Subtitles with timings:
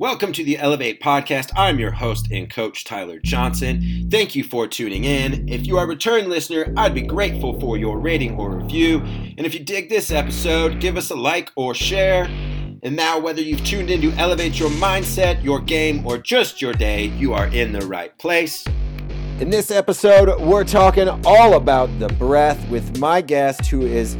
[0.00, 1.50] Welcome to the Elevate Podcast.
[1.56, 4.06] I'm your host and coach, Tyler Johnson.
[4.08, 5.48] Thank you for tuning in.
[5.48, 9.00] If you are a return listener, I'd be grateful for your rating or review.
[9.00, 12.26] And if you dig this episode, give us a like or share.
[12.84, 16.74] And now, whether you've tuned in to elevate your mindset, your game, or just your
[16.74, 18.64] day, you are in the right place.
[19.40, 24.16] In this episode, we're talking all about the breath with my guest, who is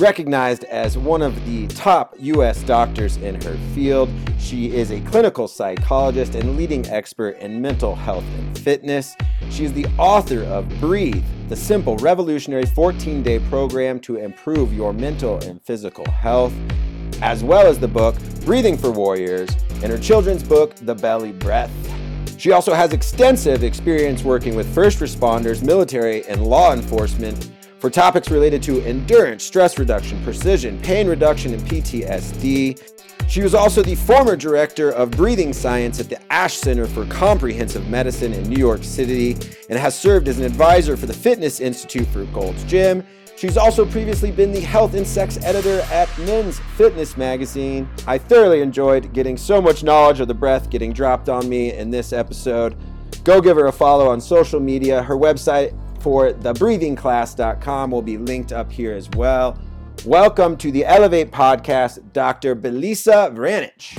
[0.00, 2.62] recognized as one of the top U.S.
[2.62, 4.08] doctors in her field.
[4.38, 9.14] She is a clinical psychologist and leading expert in mental health and fitness.
[9.50, 14.94] She is the author of Breathe, the simple, revolutionary 14 day program to improve your
[14.94, 16.54] mental and physical health,
[17.20, 19.50] as well as the book Breathing for Warriors
[19.82, 21.70] and her children's book, The Belly Breath.
[22.38, 27.50] She also has extensive experience working with first responders, military, and law enforcement
[27.80, 32.80] for topics related to endurance, stress reduction, precision, pain reduction, and PTSD.
[33.26, 37.88] She was also the former director of breathing science at the Ash Center for Comprehensive
[37.88, 39.32] Medicine in New York City
[39.70, 43.04] and has served as an advisor for the Fitness Institute for Gold's Gym.
[43.36, 47.88] She's also previously been the health and sex editor at Men's Fitness magazine.
[48.06, 51.90] I thoroughly enjoyed getting so much knowledge of the breath getting dropped on me in
[51.90, 52.76] this episode.
[53.24, 55.02] Go give her a follow on social media.
[55.02, 59.58] Her website for thebreathingclass.com will be linked up here as well.
[60.06, 62.56] Welcome to the Elevate Podcast, Dr.
[62.56, 63.98] Belisa Vranich.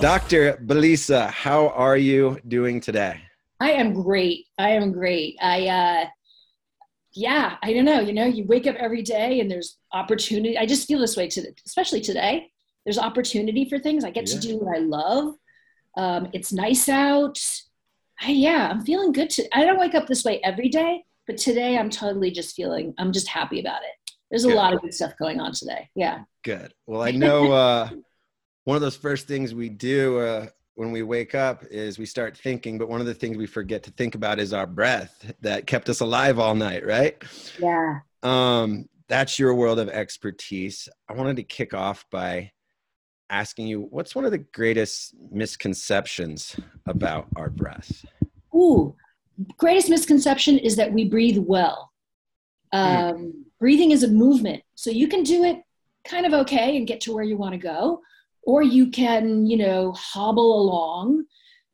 [0.00, 0.58] Dr.
[0.66, 3.22] Belisa, how are you doing today?
[3.58, 4.44] I am great.
[4.58, 5.38] I am great.
[5.40, 6.06] I uh
[7.14, 8.00] yeah, I don't know.
[8.00, 10.58] You know, you wake up every day and there's opportunity.
[10.58, 12.50] I just feel this way today, especially today.
[12.84, 14.04] There's opportunity for things.
[14.04, 14.34] I get yeah.
[14.34, 15.34] to do what I love.
[15.96, 17.38] Um, it's nice out.
[18.20, 19.30] I, yeah, I'm feeling good.
[19.30, 22.94] To, I don't wake up this way every day, but today I'm totally just feeling,
[22.98, 24.12] I'm just happy about it.
[24.30, 24.56] There's a good.
[24.56, 25.88] lot of good stuff going on today.
[25.94, 26.24] Yeah.
[26.42, 26.74] Good.
[26.86, 27.90] Well, I know uh,
[28.64, 32.36] one of those first things we do uh, when we wake up is we start
[32.36, 35.66] thinking, but one of the things we forget to think about is our breath that
[35.66, 37.22] kept us alive all night, right?
[37.58, 38.00] Yeah.
[38.22, 40.88] Um, that's your world of expertise.
[41.08, 42.50] I wanted to kick off by
[43.30, 48.04] asking you what's one of the greatest misconceptions about our breath?
[48.54, 48.94] Ooh,
[49.58, 51.90] greatest misconception is that we breathe well.
[52.72, 52.78] Hmm.
[52.78, 53.32] Um, mm.
[53.60, 55.62] Breathing is a movement, so you can do it
[56.06, 58.00] kind of okay and get to where you want to go
[58.46, 61.24] or you can you know hobble along.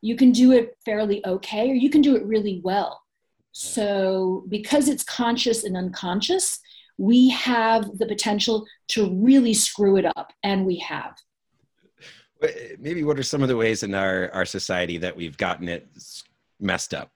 [0.03, 3.03] You can do it fairly okay or you can do it really well.
[3.53, 6.60] So because it's conscious and unconscious
[7.00, 11.16] we have the potential to really screw it up and we have.
[12.78, 15.88] Maybe what are some of the ways in our, our society that we've gotten it
[16.60, 17.10] messed up?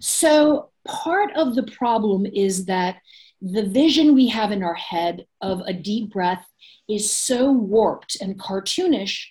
[0.00, 2.98] So part of the problem is that
[3.42, 6.46] the vision we have in our head of a deep breath
[6.88, 9.26] is so warped and cartoonish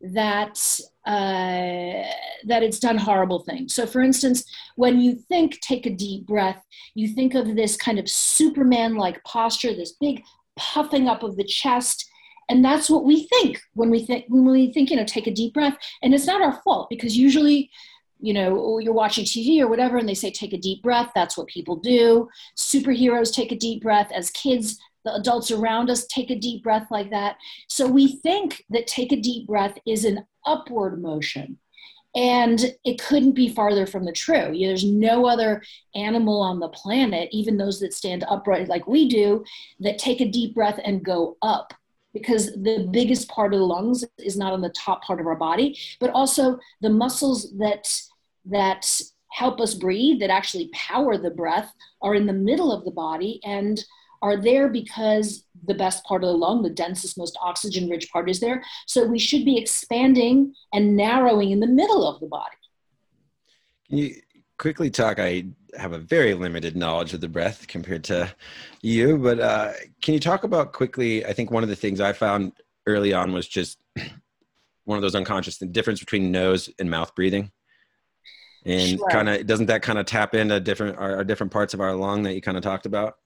[0.00, 0.58] that
[1.06, 2.02] uh,
[2.46, 3.74] that it's done horrible things.
[3.74, 4.44] So, for instance,
[4.76, 6.62] when you think take a deep breath,
[6.94, 10.22] you think of this kind of Superman-like posture, this big
[10.56, 12.08] puffing up of the chest,
[12.48, 15.34] and that's what we think when we think when we think you know take a
[15.34, 15.76] deep breath.
[16.02, 17.70] And it's not our fault because usually
[18.20, 21.10] you know, you're watching TV or whatever, and they say, take a deep breath.
[21.14, 22.28] That's what people do.
[22.56, 24.10] Superheroes take a deep breath.
[24.14, 27.36] As kids, the adults around us take a deep breath like that.
[27.68, 31.58] So we think that take a deep breath is an upward motion.
[32.16, 34.52] And it couldn't be farther from the true.
[34.52, 35.62] You know, there's no other
[35.96, 39.44] animal on the planet, even those that stand upright like we do,
[39.80, 41.74] that take a deep breath and go up
[42.12, 45.34] because the biggest part of the lungs is not on the top part of our
[45.34, 47.92] body, but also the muscles that
[48.46, 49.00] that
[49.32, 53.40] help us breathe, that actually power the breath, are in the middle of the body
[53.42, 53.84] and
[54.24, 58.30] are there because the best part of the lung, the densest, most oxygen rich part
[58.30, 58.64] is there.
[58.86, 62.56] So we should be expanding and narrowing in the middle of the body.
[63.86, 64.14] Can you
[64.58, 65.18] quickly talk?
[65.18, 65.44] I
[65.76, 68.34] have a very limited knowledge of the breath compared to
[68.80, 71.26] you, but uh, can you talk about quickly?
[71.26, 72.52] I think one of the things I found
[72.86, 73.78] early on was just
[74.84, 77.50] one of those unconscious the difference between nose and mouth breathing
[78.64, 79.08] and sure.
[79.10, 81.94] kind of doesn't that kind of tap into different our, our, different parts of our
[81.94, 83.16] lung that you kind of talked about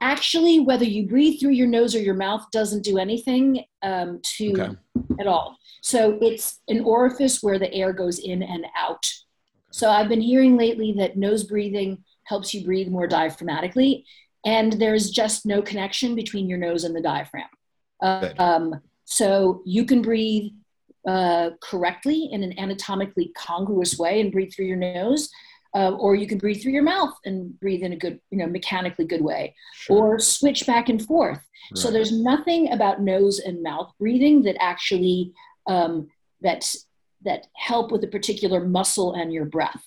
[0.00, 4.52] actually whether you breathe through your nose or your mouth doesn't do anything um, to
[4.52, 4.76] okay.
[5.20, 9.10] at all so it's an orifice where the air goes in and out
[9.70, 14.04] so i've been hearing lately that nose breathing helps you breathe more diaphragmatically
[14.46, 17.48] and there's just no connection between your nose and the diaphragm
[18.02, 20.50] uh, um, so you can breathe
[21.06, 25.28] uh, correctly in an anatomically congruous way and breathe through your nose.
[25.74, 28.46] Uh, or you can breathe through your mouth and breathe in a good, you know,
[28.46, 29.96] mechanically good way, sure.
[29.96, 31.40] or switch back and forth.
[31.72, 31.78] Right.
[31.78, 35.32] So there's nothing about nose and mouth breathing that actually
[35.66, 36.08] um,
[36.42, 36.74] that
[37.24, 39.82] that help with a particular muscle and your breath.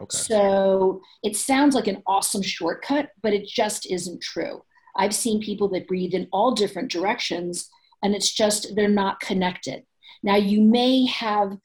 [0.00, 0.16] Okay.
[0.16, 4.62] So it sounds like an awesome shortcut, but it just isn't true.
[4.96, 7.68] I've seen people that breathe in all different directions,
[8.02, 9.84] and it's just they're not connected.
[10.22, 11.56] Now, you may have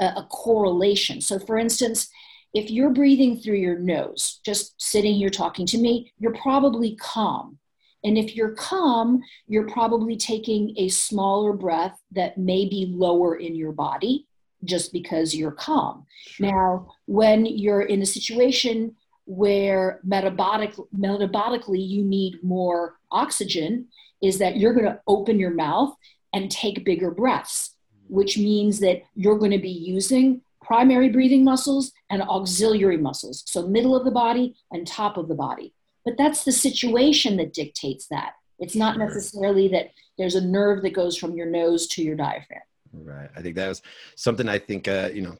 [0.00, 1.20] a, a correlation.
[1.20, 2.08] So, for instance,
[2.56, 7.58] if you're breathing through your nose, just sitting here talking to me, you're probably calm.
[8.02, 13.54] And if you're calm, you're probably taking a smaller breath that may be lower in
[13.54, 14.26] your body
[14.64, 16.06] just because you're calm.
[16.28, 16.46] Sure.
[16.46, 23.88] Now, when you're in a situation where metabolic, metabolically you need more oxygen,
[24.22, 25.94] is that you're going to open your mouth
[26.32, 27.76] and take bigger breaths,
[28.08, 33.66] which means that you're going to be using primary breathing muscles and auxiliary muscles, so
[33.66, 35.72] middle of the body and top of the body.
[36.04, 38.32] But that's the situation that dictates that.
[38.58, 42.62] It's not necessarily that there's a nerve that goes from your nose to your diaphragm.
[42.92, 43.28] Right.
[43.36, 43.82] I think that was
[44.16, 45.36] something I think, uh, you know,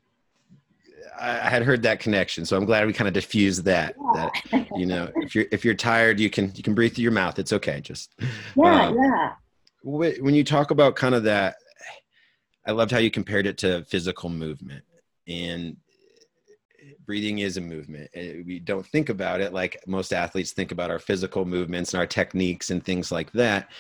[1.18, 2.44] I, had heard that connection.
[2.44, 4.30] So I'm glad we kind of diffused that, yeah.
[4.52, 7.12] that, you know, if you're, if you're tired, you can, you can breathe through your
[7.12, 7.38] mouth.
[7.38, 7.80] It's okay.
[7.80, 8.12] Just,
[8.54, 9.32] yeah, um, yeah.
[9.82, 11.56] When you talk about kind of that,
[12.66, 14.84] I loved how you compared it to physical movement
[15.26, 15.76] and
[17.04, 18.10] breathing is a movement.
[18.14, 22.00] Eh, we don't think about it like most athletes think about our physical movements and
[22.00, 23.70] our techniques and things like that.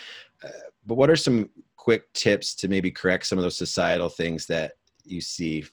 [0.44, 0.48] Uh,
[0.86, 4.72] but what are some quick tips to maybe correct some of those societal things that
[5.04, 5.64] you see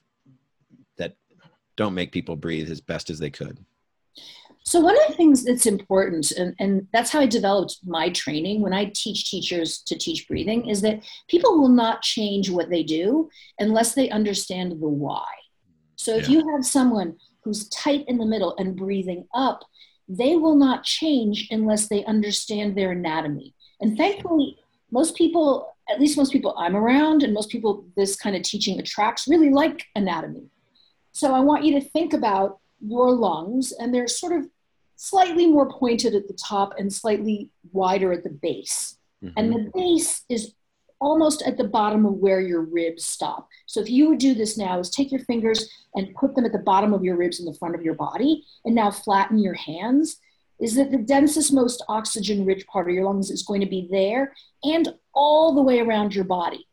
[0.98, 1.16] that
[1.75, 3.64] don't make people breathe as best as they could?
[4.66, 8.62] So one of the things that's important, and, and that's how I developed my training
[8.62, 12.81] when I teach teachers to teach breathing, is that people will not change what they
[12.81, 13.30] do
[13.60, 15.25] unless they understand the why.
[16.03, 16.39] So if yeah.
[16.39, 19.63] you have someone who's tight in the middle and breathing up,
[20.09, 23.53] they will not change unless they understand their anatomy.
[23.79, 24.57] And thankfully,
[24.91, 28.79] most people at least most people I'm around and most people this kind of teaching
[28.79, 30.50] attracts really like anatomy.
[31.13, 34.50] So I want you to think about your lungs and they're sort of
[34.97, 38.97] slightly more pointed at the top and slightly wider at the base.
[39.23, 39.33] Mm-hmm.
[39.38, 40.53] And the base is
[41.03, 43.50] almost at the bottom of where your ribs stop.
[43.65, 46.53] So if you would do this now is take your fingers and put them at
[46.53, 49.53] the bottom of your ribs in the front of your body and now flatten your
[49.53, 50.17] hands
[50.61, 53.89] is that the densest, most oxygen rich part of your lungs is going to be
[53.91, 54.33] there
[54.63, 56.65] and all the way around your body.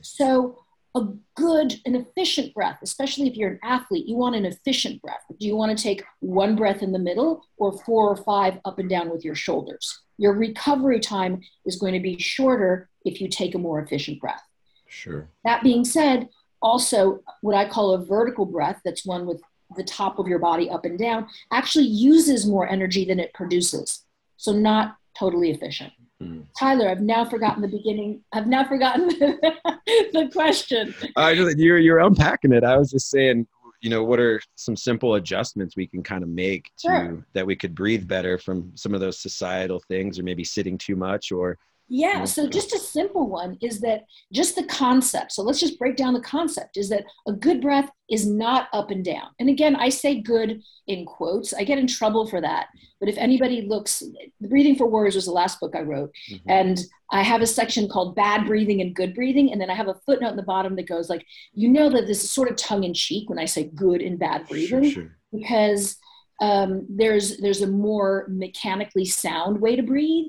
[0.00, 0.58] So,
[0.94, 5.20] a good and efficient breath, especially if you're an athlete, you want an efficient breath.
[5.38, 8.78] Do you want to take one breath in the middle or four or five up
[8.78, 10.00] and down with your shoulders?
[10.16, 14.42] Your recovery time is going to be shorter if you take a more efficient breath.
[14.88, 15.28] Sure.
[15.44, 16.28] That being said,
[16.60, 19.40] also what I call a vertical breath, that's one with
[19.76, 24.02] the top of your body up and down actually uses more energy than it produces.
[24.36, 25.92] So not totally efficient.
[26.22, 26.44] Mm.
[26.58, 28.22] Tyler, I've now forgotten the beginning.
[28.32, 30.94] I've now forgotten the, question.
[31.16, 32.64] I just, you're you're unpacking it.
[32.64, 33.46] I was just saying,
[33.82, 37.26] you know, what are some simple adjustments we can kind of make to sure.
[37.34, 40.96] that we could breathe better from some of those societal things, or maybe sitting too
[40.96, 45.32] much, or yeah, so just a simple one is that just the concept.
[45.32, 48.90] So let's just break down the concept is that a good breath is not up
[48.90, 49.28] and down.
[49.38, 51.54] And again, I say good in quotes.
[51.54, 52.68] I get in trouble for that.
[52.98, 54.02] But if anybody looks,
[54.40, 56.10] Breathing for Warriors was the last book I wrote.
[56.30, 56.50] Mm-hmm.
[56.50, 56.80] And
[57.12, 59.52] I have a section called Bad Breathing and Good Breathing.
[59.52, 62.08] And then I have a footnote in the bottom that goes like, you know that
[62.08, 64.90] this is sort of tongue in cheek when I say good and bad breathing.
[64.90, 65.16] Sure, sure.
[65.32, 65.98] Because
[66.40, 70.26] um, there's there's a more mechanically sound way to breathe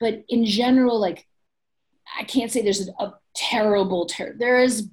[0.00, 1.26] but in general, like
[2.18, 4.88] I can't say there's a, a terrible ter- there is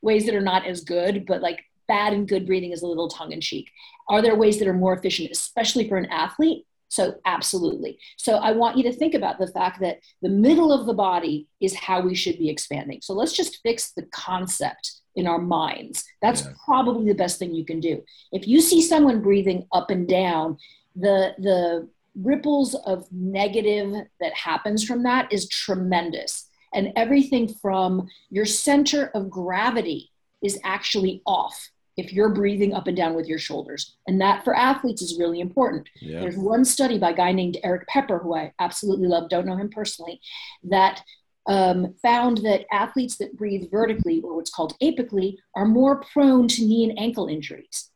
[0.00, 3.08] ways that are not as good, but like bad and good breathing is a little
[3.08, 3.70] tongue in cheek.
[4.08, 6.66] Are there ways that are more efficient, especially for an athlete?
[6.88, 7.98] So, absolutely.
[8.18, 11.48] So, I want you to think about the fact that the middle of the body
[11.58, 13.00] is how we should be expanding.
[13.00, 16.04] So, let's just fix the concept in our minds.
[16.20, 16.52] That's yeah.
[16.64, 18.02] probably the best thing you can do.
[18.30, 20.58] If you see someone breathing up and down,
[20.94, 26.48] the the ripples of negative that happens from that is tremendous.
[26.74, 30.10] And everything from your center of gravity
[30.42, 33.96] is actually off if you're breathing up and down with your shoulders.
[34.06, 35.88] And that for athletes is really important.
[36.00, 36.20] Yeah.
[36.20, 39.56] There's one study by a guy named Erik Peper, who I absolutely love, don't know
[39.56, 40.20] him personally,
[40.64, 41.02] that
[41.46, 46.64] um, found that athletes that breathe vertically, or what's called apically, are more prone to
[46.64, 47.90] knee and ankle injuries.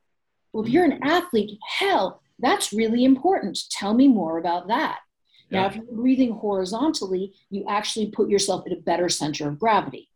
[0.52, 3.58] Well, if you're an athlete, hell, that's really important.
[3.70, 4.98] Tell me more about that.
[5.50, 5.60] Yeah.
[5.60, 10.08] Now, if you're breathing horizontally, you actually put yourself at a better center of gravity.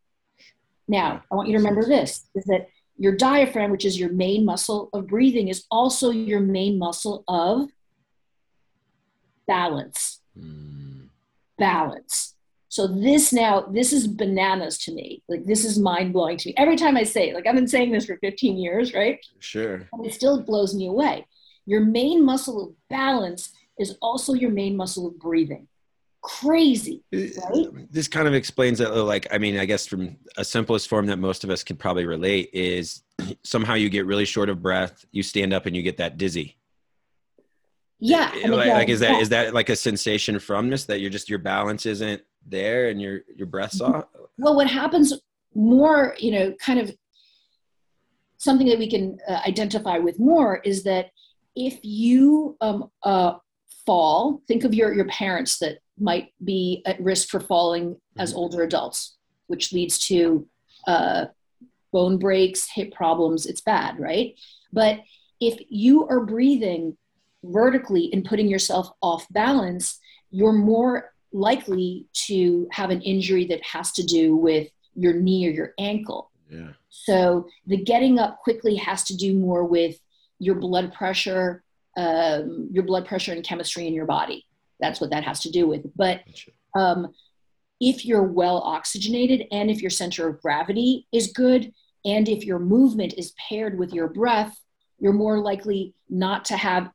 [0.89, 4.45] Now, I want you to remember this is that your diaphragm, which is your main
[4.45, 7.69] muscle of breathing, is also your main muscle of
[9.47, 10.21] balance.
[10.39, 11.09] Mm.
[11.59, 12.35] Balance.
[12.69, 15.23] So this now, this is bananas to me.
[15.29, 16.55] Like this is mind blowing to me.
[16.57, 19.19] Every time I say it, like I've been saying this for 15 years, right?
[19.41, 19.89] Sure.
[19.93, 21.27] And it still blows me away.
[21.71, 25.69] Your main muscle of balance is also your main muscle of breathing.
[26.21, 27.69] Crazy, right?
[27.93, 28.89] This kind of explains it.
[28.89, 32.07] Like, I mean, I guess from a simplest form that most of us can probably
[32.07, 33.05] relate is
[33.45, 36.57] somehow you get really short of breath, you stand up and you get that dizzy.
[38.01, 38.33] Yeah.
[38.35, 39.21] I mean, like, like, is that yeah.
[39.21, 43.01] is that like a sensation from this that you're just your balance isn't there and
[43.01, 43.95] your your breath's mm-hmm.
[43.95, 44.07] off?
[44.39, 45.13] Well, what happens
[45.55, 46.91] more, you know, kind of
[48.39, 51.13] something that we can uh, identify with more is that
[51.57, 53.35] if you um, uh,
[53.87, 58.39] fall, think of your your parents that might be at risk for falling as mm-hmm.
[58.39, 59.17] older adults,
[59.49, 60.47] which leads to
[60.87, 61.27] uh,
[61.93, 63.47] bone breaks, hip problems.
[63.47, 64.35] It's bad, right?
[64.73, 65.01] But
[65.41, 66.97] if you are breathing
[67.43, 69.99] vertically and putting yourself off balance,
[70.31, 75.51] you're more likely to have an injury that has to do with your knee or
[75.51, 76.31] your ankle.
[76.51, 76.73] Yeah.
[76.89, 79.97] So the getting up quickly has to do more with
[80.41, 81.63] your blood pressure,
[81.97, 84.45] um, your blood pressure and chemistry in your body.
[84.81, 85.87] That's what that has to do with.
[85.95, 86.23] But
[86.75, 87.13] um,
[87.81, 91.73] if you're well oxygenated and if your center of gravity is good,
[92.05, 94.59] and if your movement is paired with your breath,
[94.99, 96.91] you're more likely not to have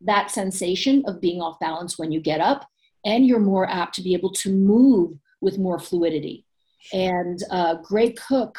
[0.00, 2.66] that sensation of being off balance when you get up,
[3.04, 6.44] and you're more apt to be able to move with more fluidity.
[6.92, 8.58] And uh, Gray Cook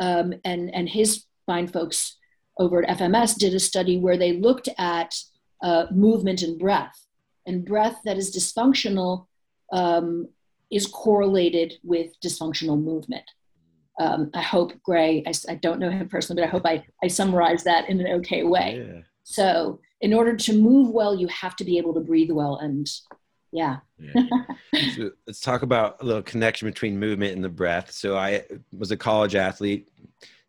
[0.00, 2.16] um, and, and his fine folks
[2.60, 5.16] over at FMS did a study where they looked at
[5.62, 7.06] uh, movement and breath.
[7.46, 9.26] And breath that is dysfunctional
[9.72, 10.28] um,
[10.70, 13.24] is correlated with dysfunctional movement.
[13.98, 17.08] Um, I hope Gray, I, I, don't know him personally, but I hope I, I
[17.08, 18.86] summarized that in an okay way.
[18.86, 19.00] Yeah.
[19.24, 22.56] So, in order to move well, you have to be able to breathe well.
[22.56, 22.88] And
[23.52, 23.78] yeah.
[23.98, 24.22] yeah.
[24.96, 27.90] so let's talk about a little connection between movement and the breath.
[27.90, 29.88] So, I was a college athlete,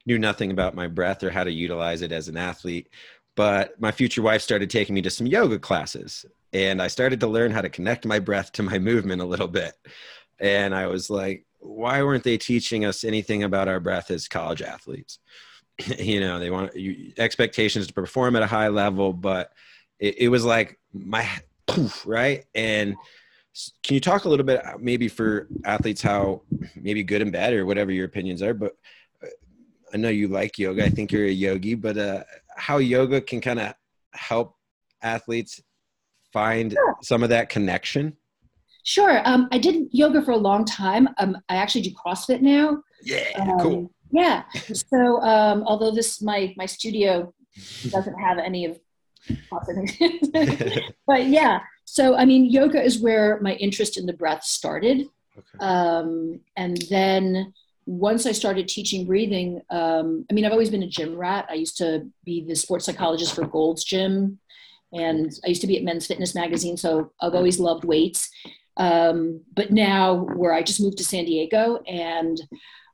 [0.05, 2.89] knew nothing about my breath or how to utilize it as an athlete.
[3.35, 7.27] But my future wife started taking me to some yoga classes, and I started to
[7.27, 9.73] learn how to connect my breath to my movement a little bit.
[10.39, 14.61] And I was like, why weren't they teaching us anything about our breath as college
[14.61, 15.19] athletes?
[15.97, 19.51] you know, they want you, expectations to perform at a high level, but
[19.99, 21.27] it, it was like my
[21.67, 22.45] poof, right.
[22.55, 22.95] And
[23.83, 26.41] can you talk a little bit, uh, maybe for athletes, how
[26.75, 28.75] maybe good and bad or whatever your opinions are, but
[29.93, 30.85] I know you like yoga.
[30.85, 32.23] I think you're a yogi, but uh,
[32.55, 33.73] how yoga can kind of
[34.13, 34.55] help
[35.01, 35.61] athletes
[36.31, 36.95] find sure.
[37.01, 38.15] some of that connection?
[38.83, 39.21] Sure.
[39.25, 41.09] Um, I did yoga for a long time.
[41.17, 42.81] Um, I actually do CrossFit now.
[43.03, 43.91] Yeah, um, cool.
[44.11, 44.43] Yeah.
[44.73, 47.33] So um, although this my my studio
[47.89, 48.79] doesn't have any of
[49.51, 51.59] CrossFit, but yeah.
[51.85, 55.07] So I mean, yoga is where my interest in the breath started,
[55.37, 55.57] okay.
[55.59, 57.53] Um, and then
[57.85, 61.47] once I started teaching breathing, um, I mean, I've always been a gym rat.
[61.49, 64.39] I used to be the sports psychologist for Gold's Gym,
[64.93, 68.29] and I used to be at Men's Fitness Magazine, so I've always loved weights.
[68.77, 72.39] Um, but now, where I just moved to San Diego, and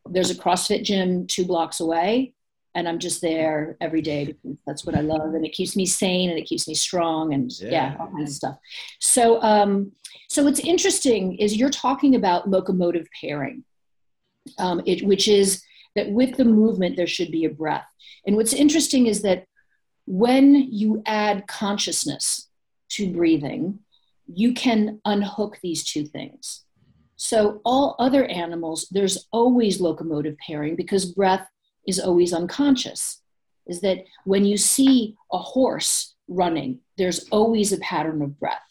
[0.09, 2.33] there's a CrossFit gym two blocks away,
[2.73, 5.85] and I'm just there every day because that's what I love, and it keeps me
[5.85, 8.57] sane and it keeps me strong, and yeah, yeah all kinds of stuff.
[8.99, 9.91] So, um,
[10.29, 13.63] so what's interesting is you're talking about locomotive pairing
[14.57, 15.61] um, it, which is
[15.95, 17.87] that with the movement, there should be a breath.
[18.25, 19.45] And what's interesting is that
[20.05, 22.47] when you add consciousness
[22.89, 23.79] to breathing,
[24.27, 26.63] you can unhook these two things.
[27.15, 31.47] So, all other animals, there's always locomotive pairing because breath
[31.87, 33.21] is always unconscious.
[33.65, 38.61] Is that when you see a horse running, there's always a pattern of breath.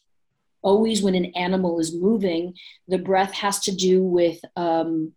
[0.62, 2.54] Always, when an animal is moving,
[2.88, 5.12] the breath has to do with um,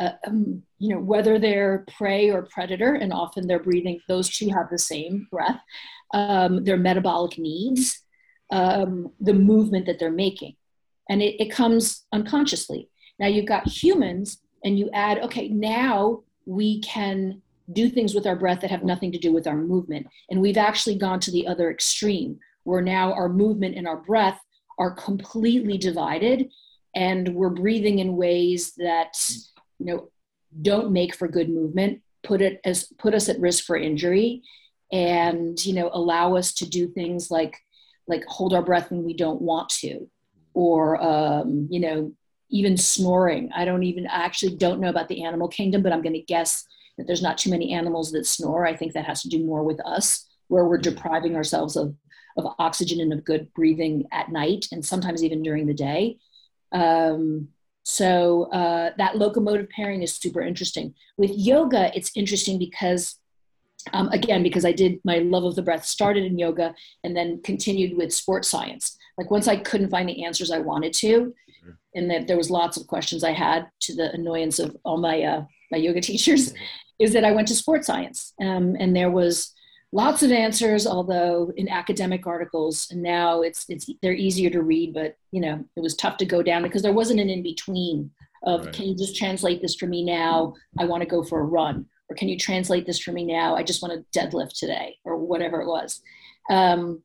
[0.00, 4.48] uh, um, you know, whether they're prey or predator, and often they're breathing, those two
[4.48, 5.60] have the same breath,
[6.14, 8.00] um, their metabolic needs,
[8.50, 10.56] um, the movement that they're making.
[11.08, 12.88] And it, it comes unconsciously.
[13.18, 17.42] Now you've got humans, and you add, okay, now we can
[17.72, 20.06] do things with our breath that have nothing to do with our movement.
[20.30, 24.40] And we've actually gone to the other extreme, where now our movement and our breath
[24.78, 26.48] are completely divided,
[26.94, 29.14] and we're breathing in ways that
[29.80, 30.08] you know
[30.62, 34.42] don't make for good movement put it as put us at risk for injury
[34.92, 37.56] and you know allow us to do things like
[38.06, 40.08] like hold our breath when we don't want to
[40.54, 42.12] or um, you know
[42.50, 43.50] even snoring.
[43.54, 46.20] I don't even, I actually don't know about the animal kingdom, but I'm going to
[46.20, 46.64] guess
[46.98, 48.66] that there's not too many animals that snore.
[48.66, 51.94] I think that has to do more with us, where we're depriving ourselves of,
[52.36, 56.18] of oxygen and of good breathing at night and sometimes even during the day.
[56.72, 57.48] Um,
[57.82, 60.94] so uh, that locomotive pairing is super interesting.
[61.16, 63.16] With yoga, it's interesting because,
[63.92, 67.40] um, again, because I did my love of the breath started in yoga and then
[67.42, 68.96] continued with sports science.
[69.16, 71.70] Like once I couldn't find the answers I wanted to, mm-hmm.
[71.94, 75.22] and that there was lots of questions I had to the annoyance of all my
[75.22, 76.62] uh, my yoga teachers, mm-hmm.
[76.98, 79.52] is that I went to sports science, um, and there was
[79.92, 84.94] lots of answers, although in academic articles, and now it's it's they're easier to read,
[84.94, 88.10] but you know it was tough to go down because there wasn't an in between
[88.44, 88.74] of right.
[88.74, 90.54] can you just translate this for me now?
[90.78, 93.56] I want to go for a run, or can you translate this for me now?
[93.56, 96.00] I just want to deadlift today, or whatever it was.
[96.48, 97.02] Um,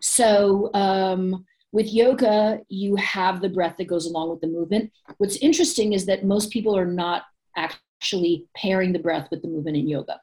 [0.00, 4.92] so um, with yoga, you have the breath that goes along with the movement.
[5.18, 7.22] What's interesting is that most people are not
[7.56, 10.20] actually pairing the breath with the movement in yoga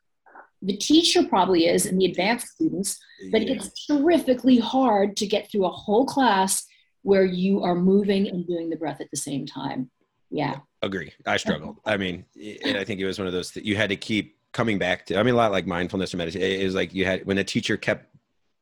[0.61, 2.99] the teacher probably is and the advanced students
[3.31, 3.53] but yeah.
[3.53, 6.65] it's terrifically hard to get through a whole class
[7.03, 9.89] where you are moving and doing the breath at the same time.
[10.29, 10.59] Yeah.
[10.81, 11.11] Agree.
[11.25, 12.25] I struggled i mean
[12.63, 15.05] and i think it was one of those that you had to keep coming back
[15.05, 17.37] to i mean a lot like mindfulness or meditation it was like you had when
[17.37, 18.15] a teacher kept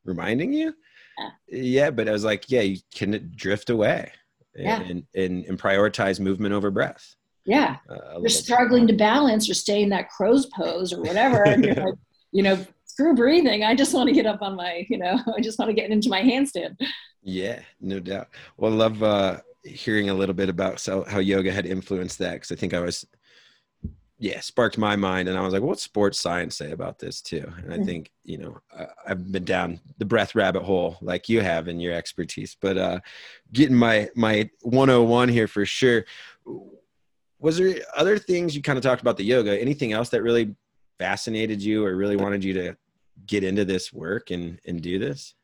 [0.04, 0.74] reminding you?
[1.18, 4.12] Yeah, yeah but i was like yeah you can drift away
[4.56, 4.82] yeah.
[4.82, 7.16] and, and, and prioritize movement over breath
[7.50, 7.78] yeah.
[7.90, 11.44] Uh, you're struggling to balance or stay in that crow's pose or whatever.
[11.44, 11.96] and you're like,
[12.32, 13.64] you know, screw breathing.
[13.64, 15.90] I just want to get up on my, you know, I just want to get
[15.90, 16.78] into my handstand.
[17.24, 18.28] Yeah, no doubt.
[18.58, 22.34] Well, I love uh, hearing a little bit about so, how yoga had influenced that
[22.34, 23.04] because I think I was,
[24.20, 25.28] yeah, sparked my mind.
[25.28, 27.52] And I was like, what sports science say about this too?
[27.64, 27.86] And I mm-hmm.
[27.86, 31.80] think, you know, I, I've been down the breath rabbit hole like you have in
[31.80, 33.00] your expertise, but uh,
[33.52, 36.06] getting my, my 101 here for sure
[37.40, 39.60] was there other things you kind of talked about the yoga?
[39.60, 40.56] Anything else that really
[40.98, 42.78] fascinated you or really wanted you to
[43.26, 45.36] get into this work and and do this?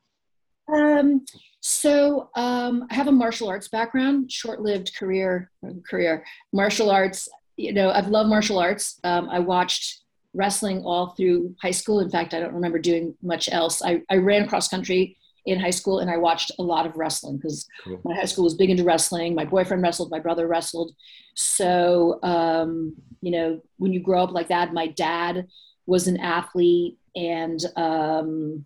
[0.74, 1.26] Um
[1.62, 5.50] so um i have a martial arts background short-lived career
[5.90, 6.24] career.
[6.54, 9.00] Martial arts you know i've loved martial arts.
[9.04, 10.02] Um, i watched
[10.34, 12.02] wrestling all through high school.
[12.02, 13.82] In fact i don't remember doing much else.
[13.82, 17.38] I, I ran cross country in high school and I watched a lot of wrestling
[17.38, 18.02] because cool.
[18.04, 19.36] my high school was big into wrestling.
[19.36, 20.96] My boyfriend wrestled, my brother wrestled.
[21.36, 25.48] So, um, you know, when you grow up like that, my dad
[25.86, 26.98] was an athlete.
[27.16, 28.66] And um,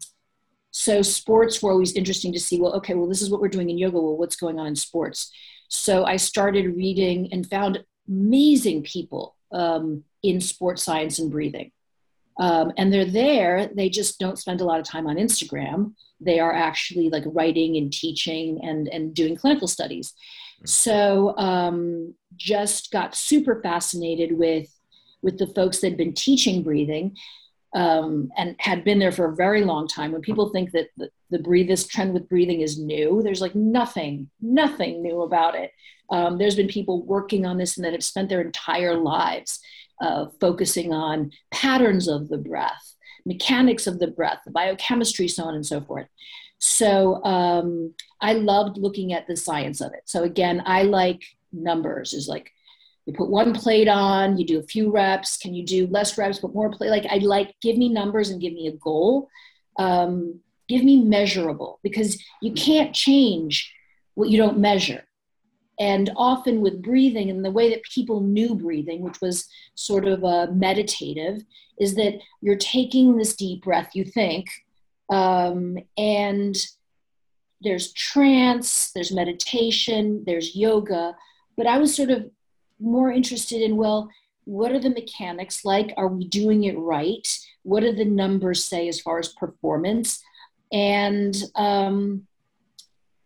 [0.71, 3.69] so sports were always interesting to see, well, okay, well, this is what we're doing
[3.69, 3.99] in yoga.
[3.99, 5.31] Well, what's going on in sports?
[5.67, 11.71] So I started reading and found amazing people um, in sports science and breathing.
[12.39, 15.93] Um, and they're there, they just don't spend a lot of time on Instagram.
[16.21, 20.13] They are actually like writing and teaching and and doing clinical studies.
[20.63, 20.67] Mm.
[20.67, 24.73] so um, just got super fascinated with
[25.21, 27.15] with the folks that had been teaching breathing
[27.75, 30.13] um, and had been there for a very long time.
[30.13, 33.55] When people think that the, the breathe this trend with breathing is new there's like
[33.55, 35.71] nothing nothing new about it.
[36.09, 39.59] Um, there's been people working on this and that have spent their entire lives
[40.39, 45.65] focusing on patterns of the breath mechanics of the breath, the biochemistry, so on and
[45.65, 46.07] so forth.
[46.57, 50.01] So um, I loved looking at the science of it.
[50.05, 52.13] So again, I like numbers.
[52.13, 52.51] Is like
[53.05, 55.37] you put one plate on, you do a few reps.
[55.37, 56.89] Can you do less reps, but more plate?
[56.89, 59.29] Like I like give me numbers and give me a goal.
[59.77, 63.73] Um, give me measurable because you can't change
[64.15, 65.03] what you don't measure.
[65.79, 70.23] And often with breathing and the way that people knew breathing, which was sort of
[70.25, 71.43] uh, meditative,
[71.79, 74.49] is that you're taking this deep breath, you think,
[75.09, 76.57] um, and
[77.61, 81.15] there's trance, there's meditation, there's yoga.
[81.57, 82.29] But I was sort of
[82.79, 84.09] more interested in, well,
[84.45, 85.93] what are the mechanics like?
[85.97, 87.27] Are we doing it right?
[87.63, 90.21] What do the numbers say as far as performance?
[90.71, 92.27] And um,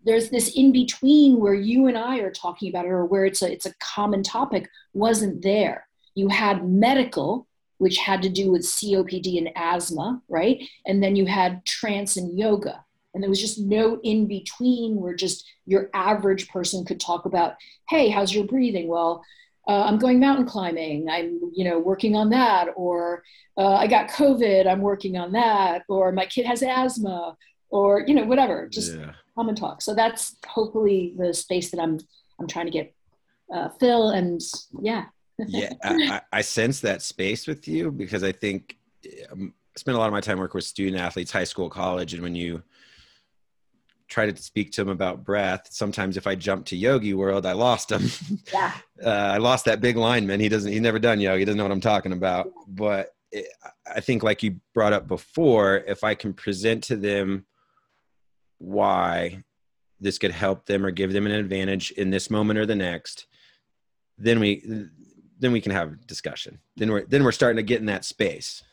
[0.03, 3.41] there's this in between where you and I are talking about it or where it's
[3.41, 5.87] a, it's a common topic wasn't there.
[6.15, 10.61] You had medical, which had to do with COPD and asthma, right?
[10.85, 12.83] And then you had trance and yoga.
[13.13, 17.55] And there was just no in between where just your average person could talk about,
[17.89, 18.87] hey, how's your breathing?
[18.87, 19.23] Well,
[19.67, 21.09] uh, I'm going mountain climbing.
[21.09, 22.69] I'm, you know, working on that.
[22.75, 23.23] Or
[23.57, 24.67] uh, I got COVID.
[24.67, 25.83] I'm working on that.
[25.87, 27.37] Or my kid has asthma.
[27.73, 28.67] Or you know, whatever.
[28.67, 29.81] Just yeah common talk.
[29.81, 31.99] So that's hopefully the space that I'm
[32.39, 32.93] I'm trying to get
[33.53, 34.41] uh, fill and
[34.81, 35.05] yeah.
[35.47, 38.77] yeah, I, I, sense that space with you because I think
[39.31, 42.13] um, I spend a lot of my time working with student athletes, high school, college,
[42.13, 42.63] and when you
[44.07, 47.53] try to speak to them about breath, sometimes if I jump to yogi world, I
[47.53, 48.09] lost him.
[48.51, 48.73] Yeah.
[49.05, 50.39] uh, I lost that big lineman.
[50.39, 51.39] He doesn't, he's never done yoga.
[51.39, 52.51] He doesn't know what I'm talking about.
[52.67, 53.47] But it,
[53.87, 57.45] I think like you brought up before, if I can present to them
[58.63, 59.43] why
[59.99, 63.27] this could help them or give them an advantage in this moment or the next,
[64.17, 64.63] then we,
[65.39, 66.59] then we can have discussion.
[66.75, 68.63] Then we're, then we're starting to get in that space.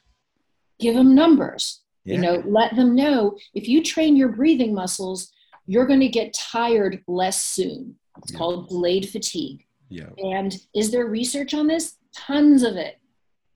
[0.79, 1.81] Give them numbers.
[2.05, 2.15] Yeah.
[2.15, 5.31] You know, let them know if you train your breathing muscles,
[5.67, 7.97] you're going to get tired less soon.
[8.19, 8.39] It's Yeah.
[8.39, 9.67] called delayed fatigue.
[9.89, 10.11] Yeah.
[10.19, 11.97] And is there research on this?
[12.15, 12.99] Tons of it,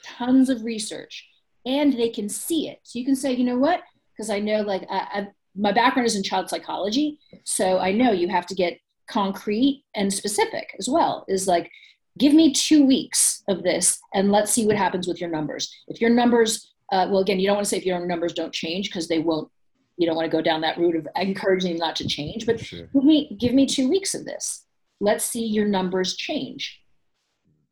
[0.03, 1.27] tons of research.
[1.67, 2.81] And they can see it.
[2.83, 3.81] So you can say, you know what?
[4.13, 7.19] Because I know, like, I, I, my background is in child psychology.
[7.45, 11.25] So I know you have to get concrete and specific as well.
[11.29, 11.71] Is like,
[12.19, 15.73] give me two weeks of this and let's see what happens with your numbers.
[15.89, 18.53] If your numbers, uh, well, again, you don't want to say if your numbers don't
[18.53, 19.51] change because they won't,
[19.97, 22.59] you don't want to go down that route of encouraging them not to change, but
[22.59, 22.89] Sure.
[22.93, 24.65] give me give me two weeks of this
[25.01, 26.81] let's see your numbers change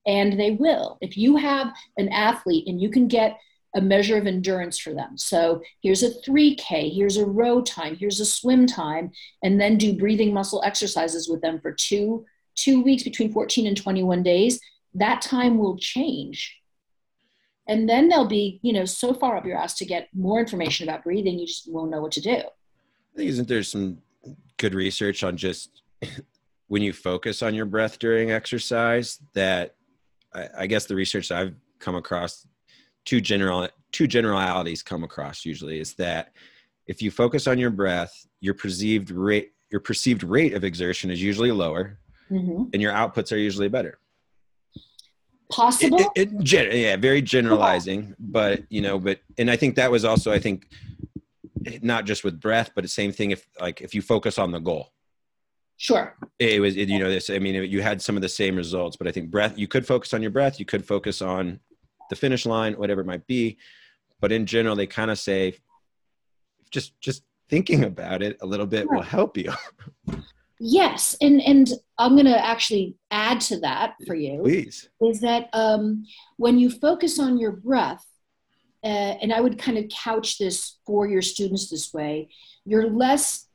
[0.07, 3.39] and they will if you have an athlete and you can get
[3.75, 5.17] a measure of endurance for them.
[5.17, 9.97] So here's a 3k here's a row time here's a swim time and then do
[9.97, 14.61] breathing muscle exercises with them for two two weeks between 14 and 21 days.
[14.95, 16.55] That time will change.
[17.67, 20.89] And then they'll be you know so far up your ass to get more information
[20.89, 22.37] about breathing you just won't know what to do.
[22.37, 23.99] I think isn't there some
[24.59, 25.83] good research on just
[26.69, 29.75] when you focus on your breath during exercise that
[30.35, 32.47] I, I guess the research I've come across
[33.05, 36.33] two general two generalities come across usually is that
[36.87, 41.23] if you focus on your breath, your perceived rate your perceived rate of exertion is
[41.23, 43.99] usually lower hmm and your outputs are usually better.
[45.51, 45.99] possible?
[46.15, 50.05] It, it, it, yeah, very generalizing, but you know, but and I think that was
[50.05, 50.67] also I think
[51.83, 54.59] not just with breath, but the same thing if like if you focus on the
[54.59, 54.93] goal.
[55.77, 56.17] sure.
[56.39, 58.97] It was it, you know this i mean you had some of the same results
[58.97, 61.61] but i think breath you could focus on your breath you could focus on
[62.13, 63.57] the finish line whatever it might be.
[64.21, 65.55] But in general they kind of say
[66.71, 69.51] just just thinking about it a little bit will help you.
[70.65, 74.91] Yes, and and I'm going to actually add to that for you please.
[75.01, 76.05] is that um,
[76.37, 78.05] when you focus on your breath,
[78.85, 82.29] uh, and I would kind of couch this for your students this way,
[82.65, 83.49] you're less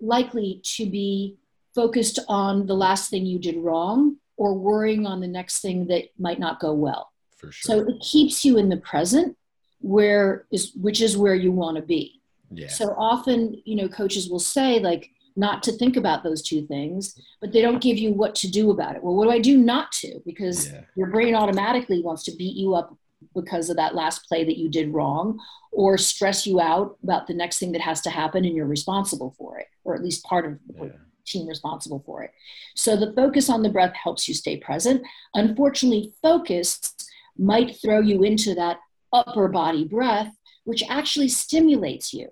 [0.00, 1.36] likely to be
[1.74, 6.04] focused on the last thing you did wrong or worrying on the next thing that
[6.18, 7.07] might not go well.
[7.38, 9.36] For So it keeps you in the present,
[9.80, 12.20] where is which is where you want to be.
[12.50, 16.66] yeah So often, you know, coaches will say like not to think about those two
[16.66, 19.02] things, but they don't give you what to do about it.
[19.02, 20.20] Well, what do I do not to?
[20.26, 22.96] Because yeah your brain automatically wants to beat you up
[23.34, 25.38] because of that last play that you did wrong
[25.70, 29.34] or stress you out about the next thing that has to happen and you're responsible
[29.38, 30.92] for it or at least part of the yeah
[31.28, 32.32] team responsible for it.
[32.74, 35.02] So the focus on the breath helps you stay present.
[35.34, 36.94] Unfortunately, focus
[37.38, 38.78] might throw you into that
[39.12, 40.32] upper body breath,
[40.64, 42.28] which actually stimulates you.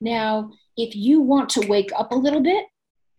[0.00, 2.66] Now, if you want to wake up a little bit,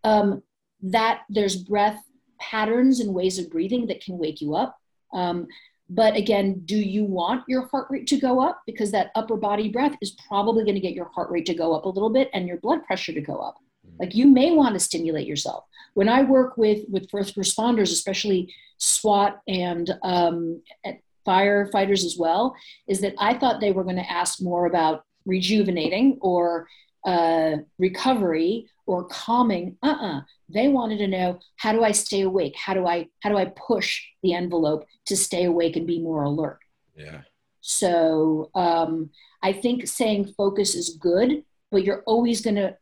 [0.03, 0.43] um,
[0.83, 2.01] that there's breath
[2.39, 4.77] patterns and ways of breathing that can wake you up.
[5.13, 5.47] Um,
[5.89, 8.61] but again, do you want your heart rate to go up?
[8.65, 11.75] Because that upper body breath is probably going to get your heart rate to go
[11.75, 13.57] up a little bit and your blood pressure to go up
[13.99, 18.53] like you may want to stimulate yourself when i work with with first responders especially
[18.77, 22.55] swat and um, and firefighters as well
[22.87, 26.67] is that i thought they were going to ask more about rejuvenating or
[27.05, 32.73] uh, recovery or calming uh-uh they wanted to know how do i stay awake how
[32.73, 36.59] do i how do i push the envelope to stay awake and be more alert
[36.95, 37.21] yeah
[37.61, 39.11] so um,
[39.43, 42.75] I think saying focus is good, but you're always going to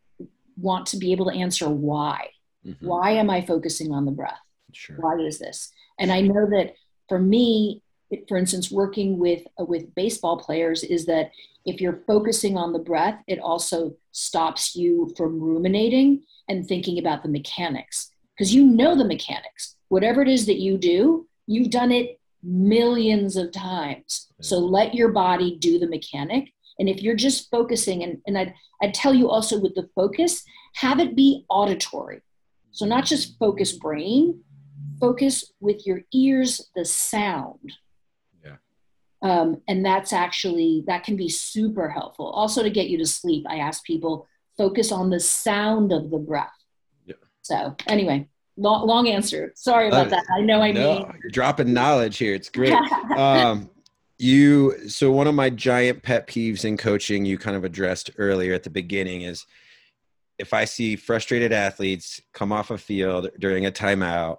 [0.58, 2.30] want to be able to answer why.
[2.66, 2.78] Mhm.
[2.82, 4.40] Why am I focusing on the breath?
[4.72, 5.72] sure Why is this?
[6.00, 6.76] And I know that
[7.08, 7.82] for me,
[8.28, 11.32] for instance, working with uh, with baseball players is that
[11.66, 17.22] if you're focusing on the breath, it also stops you from ruminating and thinking about
[17.24, 19.76] the mechanics because you know the mechanics.
[19.90, 24.28] Whatever it is that you do, you've done it millions of times.
[24.42, 26.54] So let your body do the mechanic.
[26.80, 30.44] And if you're just focusing, and, and I'd, I'd tell you also with the focus,
[30.76, 32.22] have it be auditory.
[32.72, 34.42] So not just focus brain,
[35.00, 37.74] focus with your ears, the sound.
[39.22, 42.28] Um, and that's actually, that can be super helpful.
[42.28, 44.28] Also to get you to sleep, I ask people,
[44.58, 46.54] focus on the sound of the breath.
[47.06, 47.16] Yeah.
[47.42, 48.28] So anyway,
[48.58, 49.52] long, long answer.
[49.56, 50.26] Sorry about Uh, that.
[50.34, 51.14] I know I no, mean.
[51.22, 52.74] you're dropping knowledge here it's great
[53.18, 53.70] um
[54.18, 58.54] you so one of my giant pet peeves in coaching you kind of addressed earlier
[58.54, 59.46] at the beginning is
[60.38, 64.38] if I see frustrated athletes come off a field during a timeout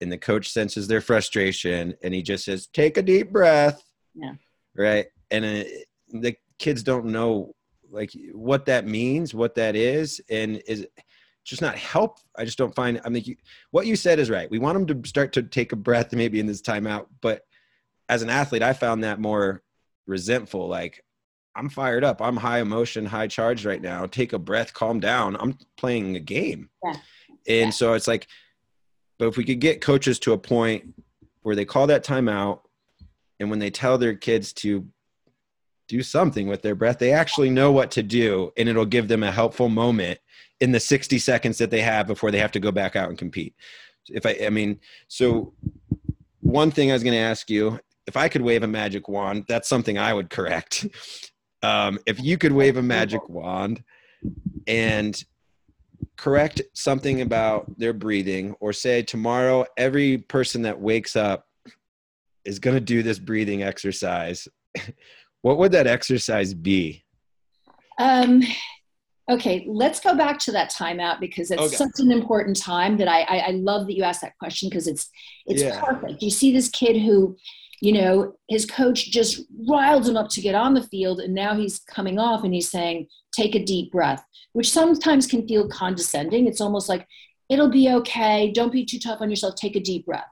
[0.00, 3.82] and the coach senses their frustration and he just says, take a deep breath.
[4.14, 4.34] Yeah.
[4.76, 5.06] Right.
[5.30, 5.64] And uh,
[6.08, 7.54] the kids don't know
[7.90, 10.86] like what that means, what that is, and is
[11.44, 12.18] just not help.
[12.36, 13.00] I just don't find.
[13.04, 13.36] I mean, you,
[13.70, 14.50] what you said is right.
[14.50, 17.06] We want them to start to take a breath, maybe in this timeout.
[17.20, 17.42] But
[18.08, 19.62] as an athlete, I found that more
[20.06, 20.68] resentful.
[20.68, 21.04] Like
[21.54, 22.22] I'm fired up.
[22.22, 24.06] I'm high emotion, high charge right now.
[24.06, 25.36] Take a breath, calm down.
[25.38, 26.70] I'm playing a game.
[26.84, 26.92] Yeah.
[27.48, 27.70] And Yeah.
[27.70, 28.26] so it's like,
[29.18, 30.94] but if we could get coaches to a point
[31.42, 32.60] where they call that timeout
[33.42, 34.86] and when they tell their kids to
[35.88, 39.24] do something with their breath, they actually know what to do and it'll give them
[39.24, 40.20] a helpful moment
[40.60, 43.18] in the 60 seconds that they have before they have to go back out and
[43.18, 43.56] compete.
[44.08, 44.78] If I, I mean,
[45.08, 45.54] so
[46.40, 49.44] one thing I was going to ask you, if I could wave a magic wand,
[49.48, 50.86] that's something I would correct.
[51.64, 53.84] Um, if you could wave a magic wand
[54.66, 55.24] and
[56.16, 61.46] correct something about their breathing, or say tomorrow every person that wakes up
[62.44, 64.48] is going to do this breathing exercise,
[65.42, 67.04] what would that exercise be?
[67.98, 68.42] Um,
[69.30, 71.76] okay, let's go back to that timeout because it's Okay.
[71.76, 74.86] such an important time that I, I, I love that you asked that question because
[74.86, 75.08] it's
[75.46, 75.80] it's Yeah.
[75.80, 76.22] perfect.
[76.22, 77.36] You see this kid who,
[77.80, 81.54] you know, his coach just riled him up to get on the field, and now
[81.54, 86.46] he's coming off and he's saying, "Take a deep breath," which sometimes can feel condescending.
[86.46, 87.06] It's almost like
[87.48, 88.50] it'll be okay.
[88.52, 89.54] Don't be too tough on yourself.
[89.56, 90.28] Take a deep breath.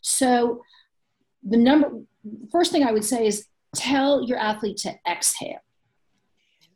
[0.00, 0.62] So,
[1.42, 1.90] the number
[2.50, 5.60] first thing I would say is tell your athlete to exhale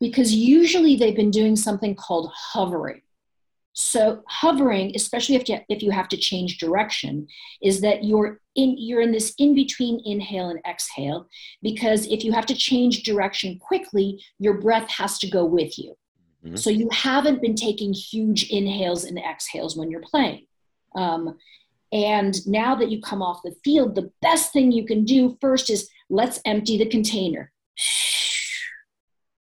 [0.01, 3.03] because usually they've been doing something called hovering.
[3.79, 7.29] So hovering, especially if you, if you have to change direction,
[7.63, 11.29] is that you're in you're in this in between inhale and exhale
[11.63, 15.95] because if you have to change direction quickly, your breath has to go with you.
[16.43, 16.59] Mhm.
[16.59, 20.47] So you haven't been taking huge inhales and exhales when you're playing.
[20.95, 21.37] Um,
[21.92, 25.70] and now that you come off the field, the best thing you can do first
[25.70, 27.53] is let's empty the container.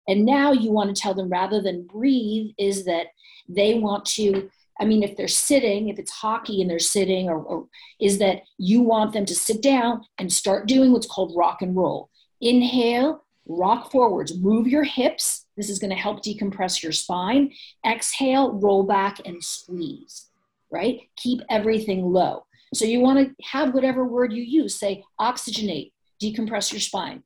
[0.08, 3.06] And now you want to tell them rather than breathe, is that
[3.48, 7.38] they want to, I mean, if they're sitting, if it's hockey and they're sitting, or,
[7.38, 7.68] or
[8.00, 11.76] is that you want them to sit down and start doing what's called rock and
[11.76, 12.10] roll.
[12.40, 15.46] Inhale, rock forwards, move your hips.
[15.56, 17.52] This is going to help decompress your spine.
[17.86, 20.30] Exhale, roll back and squeeze,
[20.72, 21.00] right?
[21.16, 22.46] Keep everything low.
[22.74, 27.22] So you want to have whatever word you use, say oxygenate, decompress your spine.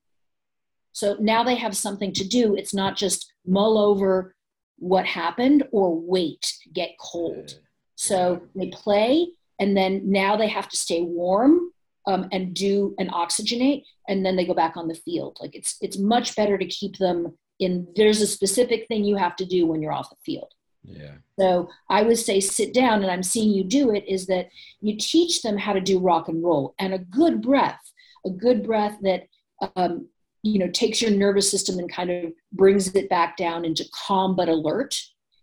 [0.93, 2.57] So now they have something to do.
[2.57, 4.35] It's not just mull over
[4.79, 7.61] what happened or wait, get cold.
[7.95, 9.29] So they play,
[9.59, 11.71] and then now they have to stay warm
[12.07, 15.39] um, and do an oxygenate, and then they go back on the field.
[15.41, 17.89] Like it's it's much better to keep them in.
[17.97, 20.53] There's a specific thing you have to do when you're off the field.
[20.87, 21.15] Yeah.
[21.39, 24.05] So I would say sit down, and I'm seeing you do it.
[24.09, 24.49] Is that
[24.81, 27.81] you teach them how to do rock and roll and a good breath,
[28.25, 29.27] a good breath that
[29.75, 30.09] um,
[30.43, 34.37] you know takes your nervous system and kind of brings it back down into calm
[34.37, 34.95] but alert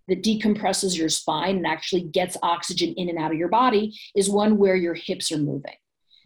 [0.08, 4.30] that decompresses your spine and actually gets oxygen in and out of your body is
[4.30, 5.76] one where your hips are moving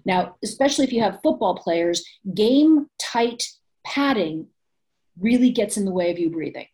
[0.06, 3.48] now especially if you have football players game tight
[3.86, 4.48] padding
[5.20, 6.68] really gets in the way of you breathing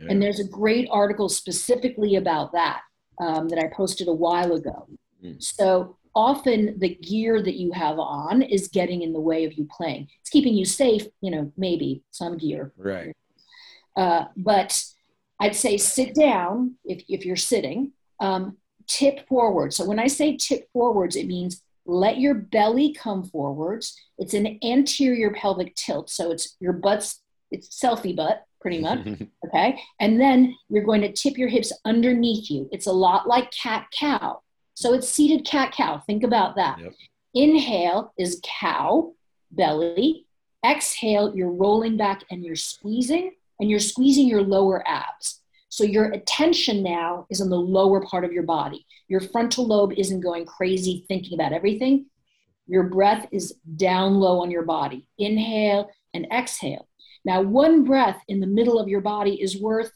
[0.00, 2.80] and there's a great article specifically about that
[3.20, 4.86] um, that I posted a while ago.
[5.24, 5.42] Mm.
[5.42, 9.68] So often the gear that you have on is getting in the way of you
[9.70, 10.08] playing.
[10.20, 12.72] It's keeping you safe, you know, maybe some gear.
[12.76, 13.14] right.
[13.96, 14.80] Uh, but
[15.40, 18.56] I'd say sit down if, if you're sitting, um,
[18.86, 19.74] tip forward.
[19.74, 23.96] So when I say tip forwards, it means let your belly come forwards.
[24.18, 26.10] It's an anterior pelvic tilt.
[26.10, 29.06] So it's your butt's, it's selfie butt pretty much.
[29.46, 29.80] Okay.
[29.98, 32.68] And then you're going to tip your hips underneath you.
[32.70, 34.42] It's a lot like cat cow.
[34.74, 36.02] So it's seated cat cow.
[36.06, 36.78] Think about that.
[36.78, 36.92] Yep.
[37.34, 39.14] Inhale is cow,
[39.50, 40.26] belly.
[40.66, 45.40] Exhale, you're rolling back and you're squeezing, and you're squeezing your lower abs.
[45.68, 48.84] So your attention now is in the lower part of your body.
[49.08, 52.06] Your frontal lobe isn't going crazy thinking about everything.
[52.66, 55.06] Your breath is down low on your body.
[55.18, 56.87] Inhale and exhale.
[57.28, 59.92] Now, one breath in the middle of your body is worth,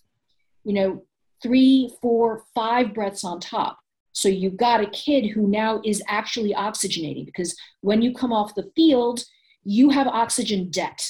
[0.64, 1.06] you know,
[1.42, 3.78] three, four, five breaths on top.
[4.12, 8.54] So you've got a kid who now is actually oxygenating because when you come off
[8.54, 9.24] the field,
[9.64, 11.08] you have oxygen debt.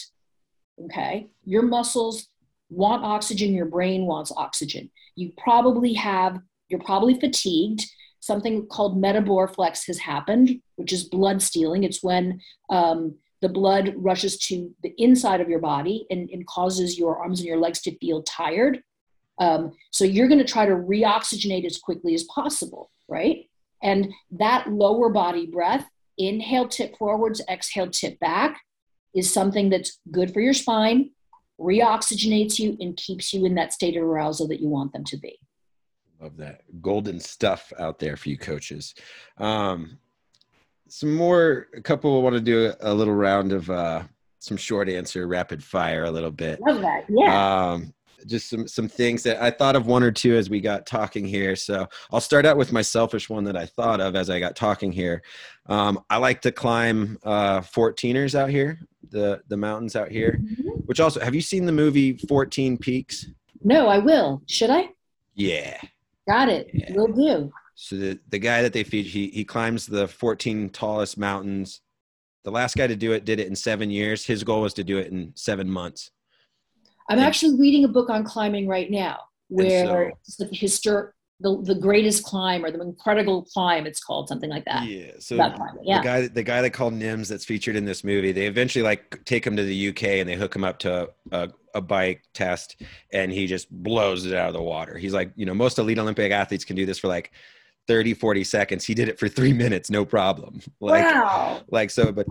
[0.85, 1.27] Okay.
[1.45, 2.29] Your muscles
[2.71, 4.93] want oxygen, your brain wants oxygen.
[5.17, 7.85] You probably have, you're probably fatigued.
[8.21, 11.83] Something called metaboreflex has happened, which is blood stealing.
[11.83, 16.97] It's when um, the blood rushes to the inside of your body and, and causes
[16.97, 18.83] your arms and your legs to feel tired.
[19.39, 23.51] Um, so you're going to try to reoxygenate as quickly as possible, right?
[23.83, 28.61] And that lower body breath, inhale, tip forwards, exhale, tip back,
[29.15, 31.11] is something that's good for your spine,
[31.61, 35.17] reoxygenates you, and keeps you in that state of arousal that you want them to
[35.17, 35.39] be.
[36.21, 36.63] Love that.
[36.81, 38.95] Golden stuff out there for you coaches.
[39.39, 39.99] Um,
[40.93, 44.03] some more, a couple want to do a, little round of uh,
[44.41, 46.61] some short answer, rapid fire a little bit.
[46.61, 47.07] Love that.
[47.09, 47.71] Yeah.
[47.71, 47.95] Um,
[48.27, 51.25] just some some things that I thought of one or two as we got talking
[51.25, 51.57] here.
[51.57, 54.55] So I'll start out with my selfish one that I thought of as I got
[54.55, 55.23] talking here.
[55.67, 58.79] Um, I like to climb uh, 14ers out here,
[59.09, 60.41] the the mountains out here.
[60.43, 60.69] Mm-hmm.
[60.85, 63.29] Which also, have you seen the movie 14 Peaks?
[63.65, 64.43] No, I will.
[64.47, 64.91] Should I?
[65.35, 65.81] Yeah.
[66.29, 66.69] Got it.
[66.75, 66.93] Yeah.
[66.93, 67.51] Will do.
[67.83, 71.81] So the the guy that they feed, he he climbs the 14 tallest mountains.
[72.45, 74.25] The last guy to do it did it in seven years.
[74.25, 76.12] His goal was to do it in seven months.
[77.09, 79.18] I'm actually reading a book on climbing right now,
[79.49, 84.49] where so, the historic, the, the greatest climb or the incredible climb, it's called something
[84.49, 84.87] like that.
[84.87, 85.14] Yeah.
[85.18, 85.99] So yeah.
[85.99, 89.25] the guy, the guy they call Nims that's featured in this movie, they eventually like
[89.25, 92.81] take him to the UK and they hook him up to a, a bike test,
[93.12, 94.97] and he just blows it out of the water.
[94.97, 97.33] He's like, you know, most elite Olympic athletes can do this for like
[97.88, 101.61] 30 40 seconds he did it for three minutes no problem like wow.
[101.71, 102.27] like so but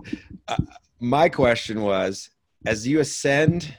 [0.48, 0.56] uh,
[1.00, 2.30] my question was
[2.64, 3.74] as you ascend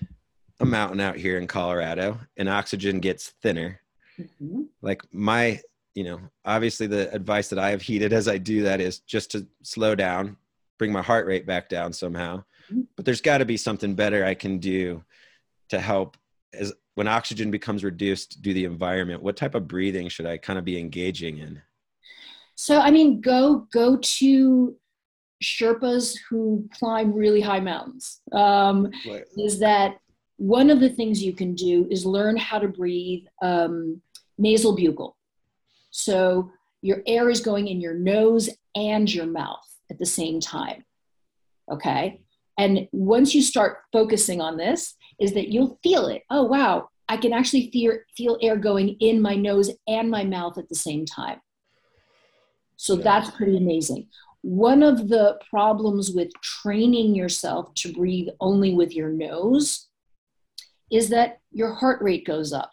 [0.59, 3.79] a mountain out here in Colorado and oxygen gets thinner,
[4.19, 4.63] mm-hmm.
[4.81, 5.59] like my,
[5.95, 9.31] you know, obviously the advice that I have heeded as I do that is just
[9.31, 10.37] to slow down,
[10.77, 12.43] bring my heart rate back down somehow.
[12.71, 12.81] Mm-hmm.
[12.95, 15.03] But there's got to be something better I can do
[15.69, 16.17] to help
[16.53, 19.23] as when oxygen becomes reduced do the environment.
[19.23, 21.61] What type of breathing should I kind of be engaging in?
[22.55, 24.75] So I mean, go go to
[25.43, 28.21] Sherpas who climb really high mountains.
[28.31, 29.25] Um, right.
[29.37, 29.97] Is that
[30.37, 34.01] one of the things you can do is learn how to breathe um,
[34.37, 35.13] nasal buccal.
[35.91, 36.51] So
[36.81, 40.85] your air is going in your nose and your mouth at the same time.
[41.71, 42.19] Okay.
[42.57, 46.23] And once you start focusing on this, is that you'll feel it.
[46.29, 50.57] Oh, wow, I can actually feel, feel air going in my nose and my mouth
[50.57, 51.39] at the same time.
[52.75, 53.03] So yeah.
[53.03, 54.07] that's pretty amazing.
[54.41, 59.87] One of the problems with training yourself to breathe only with your nose
[60.91, 62.69] is that your heart rate goes up.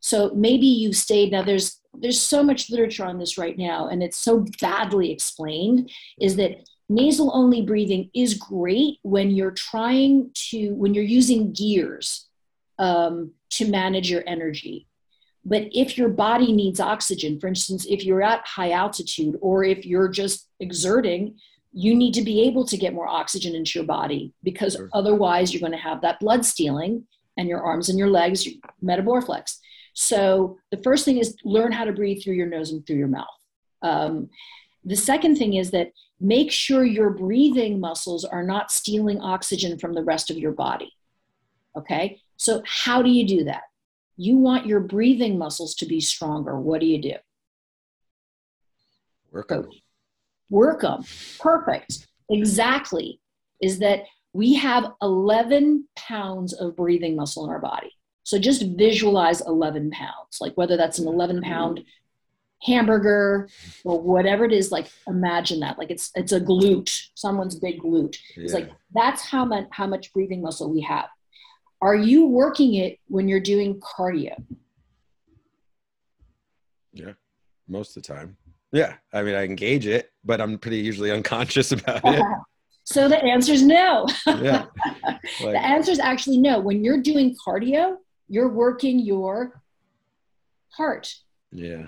[0.00, 4.02] So maybe you've stayed now there's there's so much literature on this right now and
[4.02, 10.70] it's so badly explained is that nasal only breathing is great when you're trying to
[10.74, 12.26] when you're using gears
[12.78, 14.86] um, to manage your energy
[15.44, 19.86] but if your body needs oxygen for instance if you're at high altitude or if
[19.86, 21.36] you're just exerting
[21.76, 24.88] you need to be able to get more oxygen into your body because sure.
[24.92, 27.04] otherwise you're going to have that blood stealing
[27.36, 28.54] and your arms and your legs, your.
[29.94, 33.08] So the first thing is learn how to breathe through your nose and through your
[33.08, 33.26] mouth.
[33.82, 34.30] Um,
[34.84, 39.94] the second thing is that make sure your breathing muscles are not stealing oxygen from
[39.94, 40.92] the rest of your body.
[41.76, 43.62] Okay, so how do you do that?
[44.16, 46.58] You want your breathing muscles to be stronger.
[46.58, 47.14] What do you do?
[49.32, 49.68] Work them.
[50.50, 51.04] Work them.
[51.40, 52.06] Perfect.
[52.30, 53.20] Exactly.
[53.60, 57.90] Is that we have 11 pounds of breathing muscle in our body.
[58.22, 61.82] So just visualize 11 pounds, like whether that's an 11 pound
[62.62, 63.48] hamburger
[63.84, 65.78] or whatever it is, like imagine that.
[65.78, 68.16] Like it's it's a glute, someone's big glute.
[68.36, 68.44] Yeah.
[68.44, 71.06] It's like that's how much how much breathing muscle we have.
[71.82, 74.34] Are you working it when you're doing cardio?
[76.92, 77.12] Yeah,
[77.68, 78.36] most of the time.
[78.72, 82.24] Yeah, I mean I engage it, but I'm pretty usually unconscious about it.
[82.86, 84.06] So the answer is no.
[84.26, 84.66] Yeah.
[85.40, 86.60] Like, the answer is actually no.
[86.60, 87.96] When you're doing cardio,
[88.28, 89.62] you're working your
[90.68, 91.14] heart.
[91.50, 91.86] Yeah.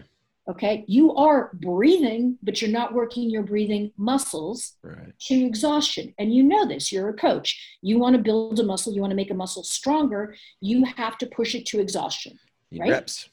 [0.49, 0.85] Okay.
[0.87, 5.13] You are breathing, but you're not working your breathing muscles right.
[5.23, 6.15] to exhaustion.
[6.19, 6.93] And you know this.
[6.93, 7.77] You're a coach.
[7.83, 11.19] You want to build a muscle, you want to make a muscle stronger, you have
[11.19, 12.39] to push it to exhaustion.
[12.73, 12.91] Right?
[12.91, 13.29] Reps.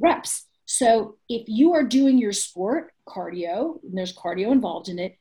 [0.00, 0.46] Reps.
[0.66, 5.16] So if you are doing your sport, cardio, and there's cardio involved in it,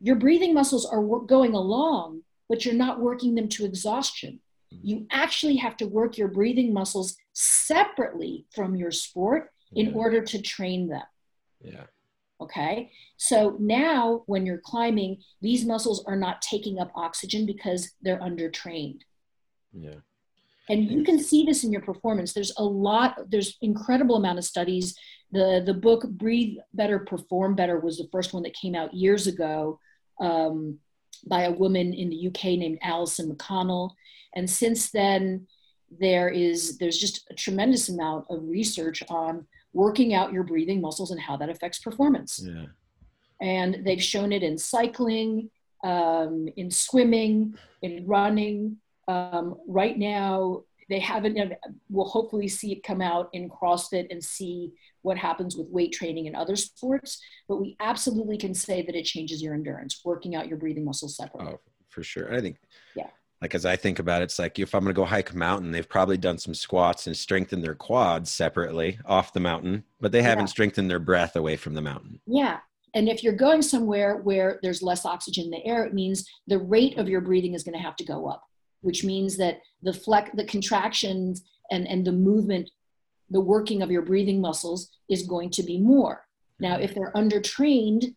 [0.00, 4.40] your breathing muscles are going along, but you're not working them to exhaustion.
[4.72, 4.86] Mm-hmm.
[4.86, 10.42] You actually have to work your breathing muscles separately from your sport in order to
[10.42, 11.02] train them.
[11.60, 11.84] Yeah.
[12.40, 12.90] Okay.
[13.16, 19.00] So now when you're climbing, these muscles are not taking up oxygen because they're undertrained.
[19.72, 20.00] Yeah.
[20.68, 22.32] And you can see this in your performance.
[22.32, 24.96] There's a lot, there's incredible amount of studies.
[25.30, 29.26] The the book Breathe Better, Perform Better was the first one that came out years
[29.26, 29.80] ago
[30.20, 30.78] um,
[31.26, 33.90] by a woman in the UK named Alison McConnell.
[34.34, 35.46] And since then,
[36.00, 41.10] there is there's just a tremendous amount of research on working out your breathing muscles
[41.10, 42.40] and how that affects performance.
[42.42, 42.66] Yeah.
[43.40, 45.50] And they've shown it in cycling,
[45.82, 48.76] um, in swimming, in running.
[49.08, 51.54] Um, right now, they haven't.
[51.88, 56.26] We'll hopefully see it come out in CrossFit and see what happens with weight training
[56.28, 57.20] and other sports.
[57.48, 61.16] But we absolutely can say that it changes your endurance, working out your breathing muscles
[61.16, 61.54] separately.
[61.54, 62.32] Oh, for sure.
[62.32, 62.58] I think.
[62.94, 63.08] Yeah
[63.42, 65.36] like as I think about it, it's like if I'm going to go hike a
[65.36, 70.12] mountain, they've probably done some squats and strengthened their quads separately off the mountain, but
[70.12, 70.50] they haven't yeah.
[70.50, 72.20] strengthened their breath away from the mountain.
[72.24, 72.60] Yeah.
[72.94, 76.58] And if you're going somewhere where there's less oxygen in the air, it means the
[76.58, 78.44] rate of your breathing is going to have to go up,
[78.82, 82.70] which means that the flex, the contractions and, and the movement,
[83.30, 86.24] the working of your breathing muscles is going to be more.
[86.60, 86.84] Now, mm-hmm.
[86.84, 88.14] if they're undertrained,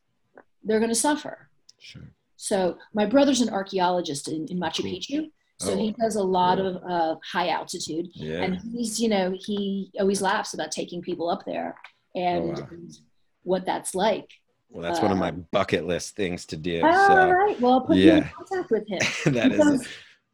[0.64, 1.50] they're going to suffer.
[1.80, 2.12] Sure.
[2.38, 4.84] So my brother's an archaeologist in, in Machu.
[4.84, 5.30] Picchu.
[5.60, 8.42] So oh, he does a lot of uh, high altitude, yeah.
[8.42, 11.78] and he's you know he always laughs about taking people up there
[12.14, 12.68] and, oh, wow.
[12.72, 12.98] and
[13.44, 14.30] what that's like.
[14.70, 16.84] Well, that's uh, one of my um, bucket list things to do.
[16.84, 17.60] All so, right.
[17.62, 18.04] Well, I'll put yeah.
[18.04, 19.00] you in contact with him.
[19.34, 19.88] that because, is.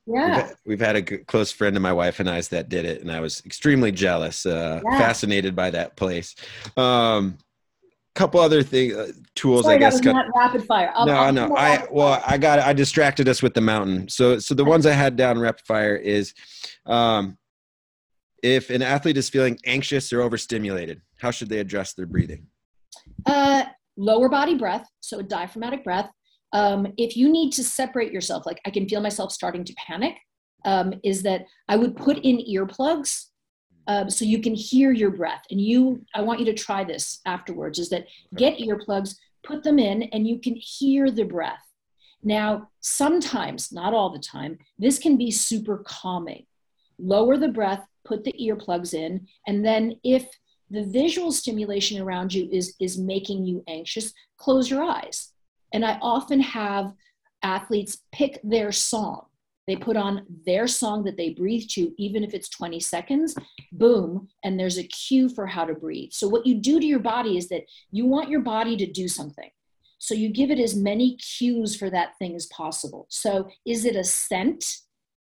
[0.07, 0.25] Yeah.
[0.25, 2.85] We've had, we've had, a good, close friend of my wife and I's that did
[2.85, 4.97] it, and I was extremely jealous, uh, yeah.
[4.97, 6.35] fascinated by that place.
[6.75, 7.37] Um,
[8.15, 10.91] couple other things, uh, tools Sorry, i guess not rapid fire.
[10.95, 14.09] I'll, no i know i well i got i distracted us with the mountain.
[14.09, 16.33] So so the ones i had down rapid fire is
[16.85, 17.37] um
[18.43, 22.47] if an athlete is feeling anxious or overstimulated how should they address their breathing?
[23.25, 23.63] Uh
[23.97, 26.09] lower body breath so a diaphragmatic breath.
[26.53, 30.15] Um if you need to separate yourself like i can feel myself starting to panic
[30.65, 33.27] um is that i would put in earplugs
[33.87, 35.43] um, so you can hear your breath.
[35.51, 39.79] And you i want you to try this afterwards is that get earplugs put them
[39.79, 41.65] in and you can hear the breath.
[42.23, 46.45] Now sometimes not all the time this can be super calming.
[46.99, 50.27] Lower the breath put the earplugs in and then if
[50.69, 55.33] the visual stimulation around you is is making you anxious close your eyes.
[55.73, 56.93] And i often have
[57.43, 59.25] athletes pick their song
[59.67, 63.35] they put on their song that they breathe to, even if it's 20 seconds,
[63.71, 66.09] boom, and there's a cue for how to breathe.
[66.11, 69.07] So, what you do to your body is that you want your body to do
[69.07, 69.49] something.
[69.99, 73.05] So, you give it as many cues for that thing as possible.
[73.09, 74.77] So, is it a scent,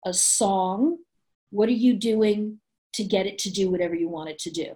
[0.07, 0.99] a song?
[1.51, 2.61] What are you doing
[2.95, 4.75] to get it to do whatever you want it to do?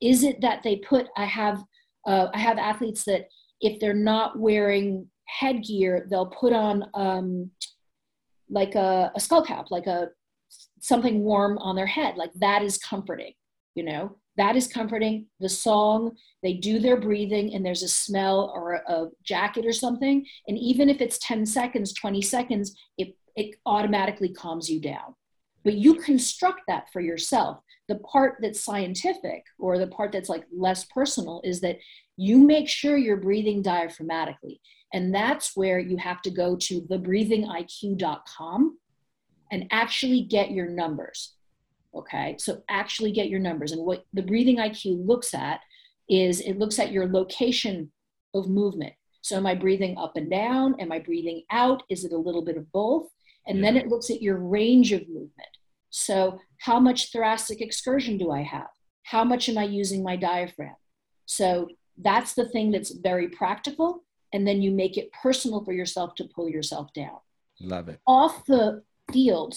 [0.00, 1.62] Is it that they put, I have,
[2.06, 3.28] uh, I have athletes that
[3.60, 7.50] if they're not wearing headgear, they'll put on, um,
[8.50, 10.08] like a, a skull cap, like a
[10.80, 12.16] something warm on their head.
[12.16, 13.32] Like that is comforting,
[13.74, 15.26] you know, that is comforting.
[15.40, 19.72] The song, they do their breathing and there's a smell or a, a jacket or
[19.72, 20.24] something.
[20.46, 25.14] And even if it's 10 seconds, 20 seconds, it, it automatically calms you down.
[25.64, 27.58] But you construct that for yourself.
[27.88, 31.78] The part that's scientific or the part that's like less personal is that
[32.18, 34.58] you make sure you're breathing diaphragmatically.
[34.92, 38.78] And that's where you have to go to thebreathingiq.com
[39.52, 41.34] and actually get your numbers.
[41.94, 43.72] Okay, so actually get your numbers.
[43.72, 45.60] And what the breathing IQ looks at
[46.08, 47.92] is it looks at your location
[48.34, 48.94] of movement.
[49.22, 50.74] So, am I breathing up and down?
[50.80, 51.82] Am I breathing out?
[51.88, 53.08] Is it a little bit of both?
[53.46, 53.64] And yeah.
[53.64, 55.48] then it looks at your range of movement.
[55.90, 58.68] So, how much thoracic excursion do I have?
[59.04, 60.76] How much am I using my diaphragm?
[61.26, 61.68] So,
[62.00, 66.24] that's the thing that's very practical and then you make it personal for yourself to
[66.24, 67.18] pull yourself down.
[67.60, 68.00] Love it.
[68.06, 68.82] Off the
[69.12, 69.54] field,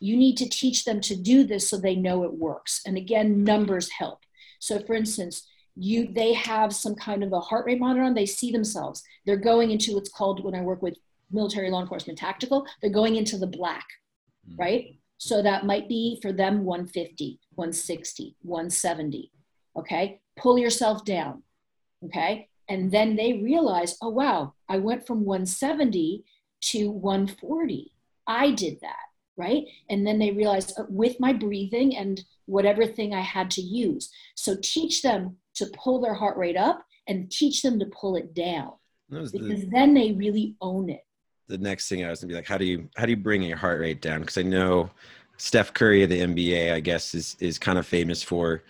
[0.00, 2.80] you need to teach them to do this so they know it works.
[2.86, 4.20] And again, numbers help.
[4.58, 8.26] So for instance, you they have some kind of a heart rate monitor on, they
[8.26, 9.02] see themselves.
[9.26, 10.96] They're going into what's called when I work with
[11.30, 13.86] military law enforcement tactical, they're going into the black,
[14.48, 14.60] mm-hmm.
[14.60, 14.98] right?
[15.18, 19.30] So that might be for them 150, 160, 170.
[19.76, 20.20] Okay.
[20.36, 21.43] Pull yourself down.
[22.06, 22.48] Okay.
[22.68, 26.24] And then they realize, oh, wow, I went from 170
[26.62, 27.92] to 140.
[28.26, 28.96] I did that,
[29.36, 29.64] right?
[29.90, 34.10] And then they realize uh, with my breathing and whatever thing I had to use.
[34.34, 38.34] So teach them to pull their heart rate up and teach them to pull it
[38.34, 38.72] down
[39.10, 41.04] because the, then they really own it.
[41.48, 43.42] The next thing I was gonna be like, how do you how do you bring
[43.42, 44.20] your heart rate down?
[44.20, 44.90] Because I know
[45.36, 48.62] Steph Curry of the NBA, I guess, is is kind of famous for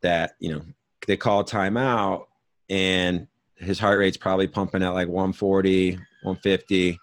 [0.00, 0.36] that.
[0.38, 0.62] You know,
[1.06, 2.26] they call timeout
[2.72, 6.98] and his heart rate's probably pumping at like 140, 150.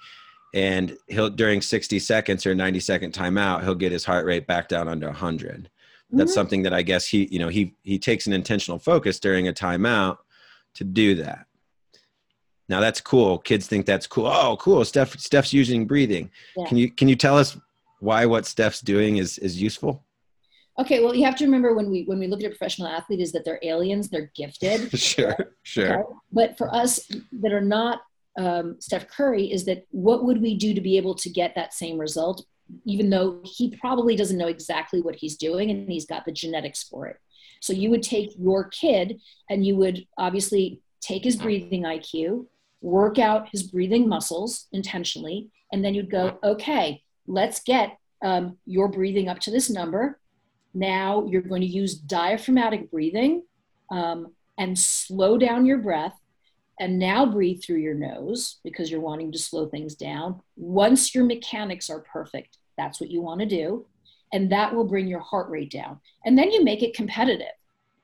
[0.56, 4.68] And he'll during 60 seconds or 90 second timeout, he'll get his heart rate back
[4.68, 5.70] down under 100.
[6.12, 6.34] That's mm-hmm.
[6.34, 9.54] something that I guess he, you know, he he takes an intentional focus during a
[9.54, 10.18] timeout
[10.74, 11.46] to do that.
[12.68, 13.38] Now that's cool.
[13.38, 14.26] Kids think that's cool.
[14.26, 14.84] Oh, cool.
[14.86, 16.32] Steph Steph's using breathing.
[16.58, 16.66] Yeah.
[16.66, 17.56] Can you can you tell us
[18.00, 20.04] why what Steph's doing is is useful?
[20.80, 23.20] Okay, well, you have to remember when we when we look at a professional athlete
[23.20, 24.98] is that they're aliens, they're gifted.
[25.00, 25.94] sure, sure.
[25.94, 26.14] Okay?
[26.32, 27.02] But for us
[27.42, 28.02] that are not
[28.38, 31.74] um, Steph Curry, is that what would we do to be able to get that
[31.74, 32.46] same result?
[32.86, 36.84] Even though he probably doesn't know exactly what he's doing, and he's got the genetics
[36.84, 37.18] for it.
[37.62, 39.20] So you would take your kid,
[39.50, 42.46] and you would obviously take his breathing IQ,
[42.82, 48.88] work out his breathing muscles intentionally, and then you'd go, okay, let's get um, your
[48.88, 50.19] breathing up to this number
[50.74, 53.44] now you're going to use diaphragmatic breathing
[53.92, 56.20] um, and slow down your breath.
[56.82, 60.42] And now breathe through your nose because you're wanting to slow things down.
[60.56, 63.86] Once your mechanics are perfect, that's what you want to do.
[64.32, 66.00] And that will bring your heart rate down.
[66.24, 67.48] And then you make it competitive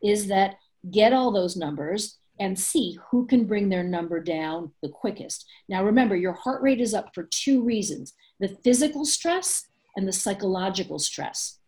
[0.04, 0.58] is that
[0.92, 5.46] get all those numbers and see who can bring their number down the quickest.
[5.70, 10.12] Now, remember, your heart rate is up for two reasons the physical stress and the
[10.12, 11.60] psychological stress.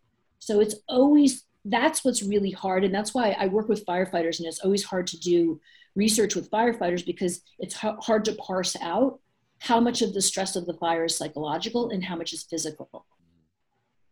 [0.48, 4.48] So it's always that's what's really hard and that's why I work with firefighters and
[4.48, 5.60] it's always hard to do
[5.94, 9.20] research with firefighters because it's hard to parse out
[9.58, 13.04] how much of the stress of the fire is psychological and how much is physical.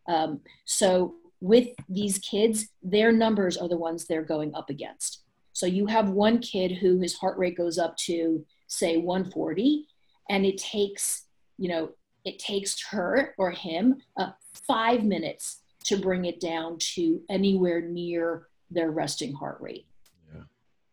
[0.06, 5.22] Um, so with these kids, their numbers are the ones they're going up against.
[5.54, 9.86] So you have one kid who his heart rate goes up to say 140
[10.28, 11.92] and it takes, you know,
[12.26, 14.32] it takes her or him uh,
[14.66, 19.86] five minutes to bring it down to anywhere near their resting heart rate.
[20.32, 20.42] Yeah.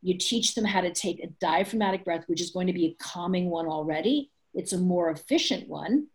[0.01, 3.03] You teach them how to take a diaphragmatic breath, which is going to be a
[3.03, 4.31] calming one already.
[4.53, 6.07] It's a more efficient one.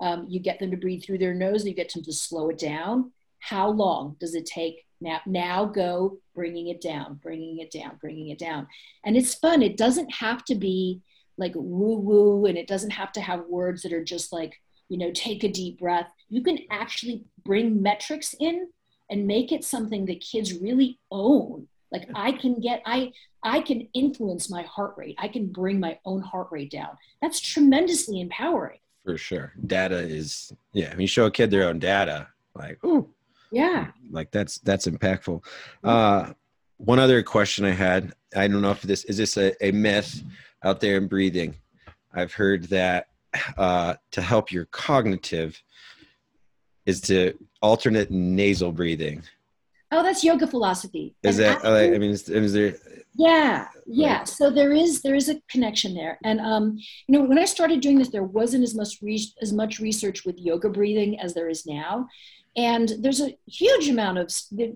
[0.00, 2.58] Um, you get them to breathe through their nose, you get them to slow it
[2.58, 3.12] down.
[3.38, 4.84] How long does it take?
[5.00, 8.68] Now, now go bringing it down, bringing it down, bringing it down.
[9.04, 9.62] And it's fun.
[9.62, 11.02] It doesn't have to be
[11.38, 14.98] like woo woo, and it doesn't have to have words that are just like, you
[14.98, 16.10] know, take a deep breath.
[16.28, 18.68] You can actually bring metrics in
[19.10, 21.68] and make it something that kids really own.
[21.90, 23.12] Like I can get, I,
[23.42, 25.16] I can influence my heart rate.
[25.18, 26.96] I can bring my own heart rate down.
[27.20, 28.78] That's tremendously empowering.
[29.04, 29.52] For sure.
[29.66, 30.90] Data is, yeah.
[30.90, 33.08] When you show a kid their own data, like, ooh,
[33.50, 35.44] yeah, like that's, that's impactful.
[35.84, 36.32] Uh,
[36.78, 40.22] one other question I had, I don't know if this, is this a, a myth
[40.62, 41.56] out there in breathing?
[42.14, 43.08] I've heard that
[43.58, 45.60] uh, to help your cognitive
[46.86, 49.22] is to alternate nasal breathing.
[49.90, 51.14] Oh, that's yoga philosophy.
[51.22, 51.56] Is and that?
[51.56, 52.74] Actually, I mean, is, is, there?
[53.14, 54.18] Yeah, yeah.
[54.18, 57.44] Like, so there is there is a connection there, and um, you know, when I
[57.44, 61.34] started doing this, there wasn't as much re- as much research with yoga breathing as
[61.34, 62.08] there is now,
[62.56, 64.30] and there's a huge amount of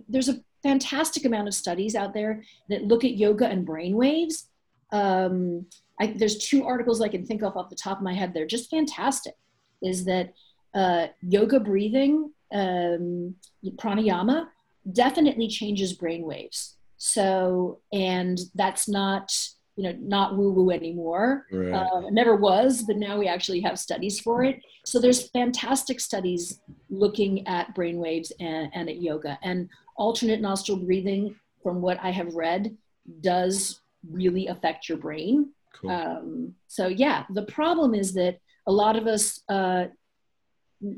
[0.08, 4.48] there's a fantastic amount of studies out there that look at yoga and brain waves.
[4.92, 5.66] Um,
[6.00, 8.34] I, there's two articles I can think of off the top of my head.
[8.34, 9.34] They're just fantastic.
[9.82, 10.34] Is that
[10.76, 13.34] uh, yoga breathing, um,
[13.76, 14.46] pranayama,
[14.92, 16.76] definitely changes brain waves.
[16.98, 19.32] So, and that's not
[19.76, 21.46] you know not woo woo anymore.
[21.50, 21.72] Right.
[21.72, 24.60] Uh, never was, but now we actually have studies for it.
[24.84, 30.78] So there's fantastic studies looking at brain waves and, and at yoga and alternate nostril
[30.78, 31.34] breathing.
[31.62, 32.76] From what I have read,
[33.22, 35.50] does really affect your brain.
[35.74, 35.90] Cool.
[35.90, 39.86] Um, so yeah, the problem is that a lot of us uh,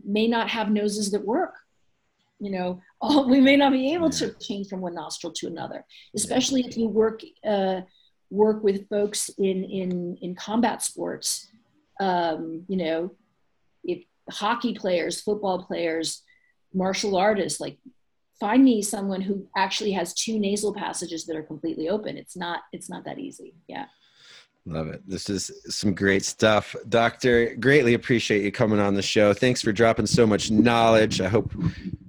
[0.05, 1.55] may not have noses that work.
[2.41, 5.85] You know, all, we may not be able to change from one nostril to another,
[6.15, 7.83] especially if you work uh,
[8.31, 11.49] work with folks in in in combat sports.
[12.01, 13.11] Um, you know,
[13.85, 16.23] if hockey players, football players,
[16.73, 17.79] martial artists, like
[18.39, 22.17] find me someone who actually has two nasal passages that are completely open.
[22.17, 23.55] It's not it's not that easy.
[23.67, 23.87] Yeah.
[24.67, 25.03] Love it.
[25.07, 26.77] This is some great stuff.
[26.89, 29.33] Doctor, greatly appreciate you coming on the show.
[29.33, 31.21] Thanks for dropping so much knowledge.
[31.21, 31.53] I hope,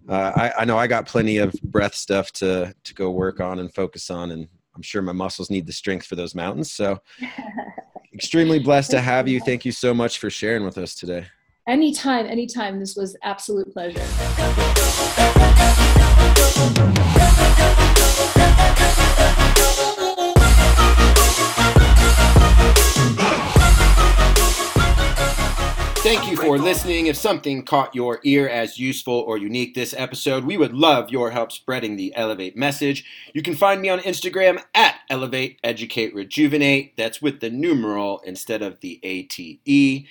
[0.10, 3.60] uh, I, I know I got plenty of breath stuff to, to go work on
[3.60, 6.72] and focus on, and I'm sure my muscles need the strength for those mountains.
[6.72, 7.00] So,
[8.14, 9.39] extremely blessed to have you.
[9.39, 11.28] Thank you so much for sharing with us today.
[11.68, 12.80] Anytime, anytime.
[12.80, 14.00] This was absolute pleasure.
[26.10, 27.05] Thank you for listening.
[27.05, 31.30] If something caught your ear as useful or unique this episode, we would love your
[31.30, 33.05] help spreading the Elevate message.
[33.36, 36.97] You can find me on Instagram at Elevate Educate Rejuvenate.
[36.97, 40.07] That's with the numeral instead of the ATE.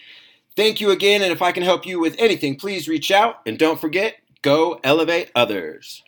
[0.55, 3.41] Thank you again, and if I can help you with anything, please reach out.
[3.45, 6.05] And don't forget, go elevate others.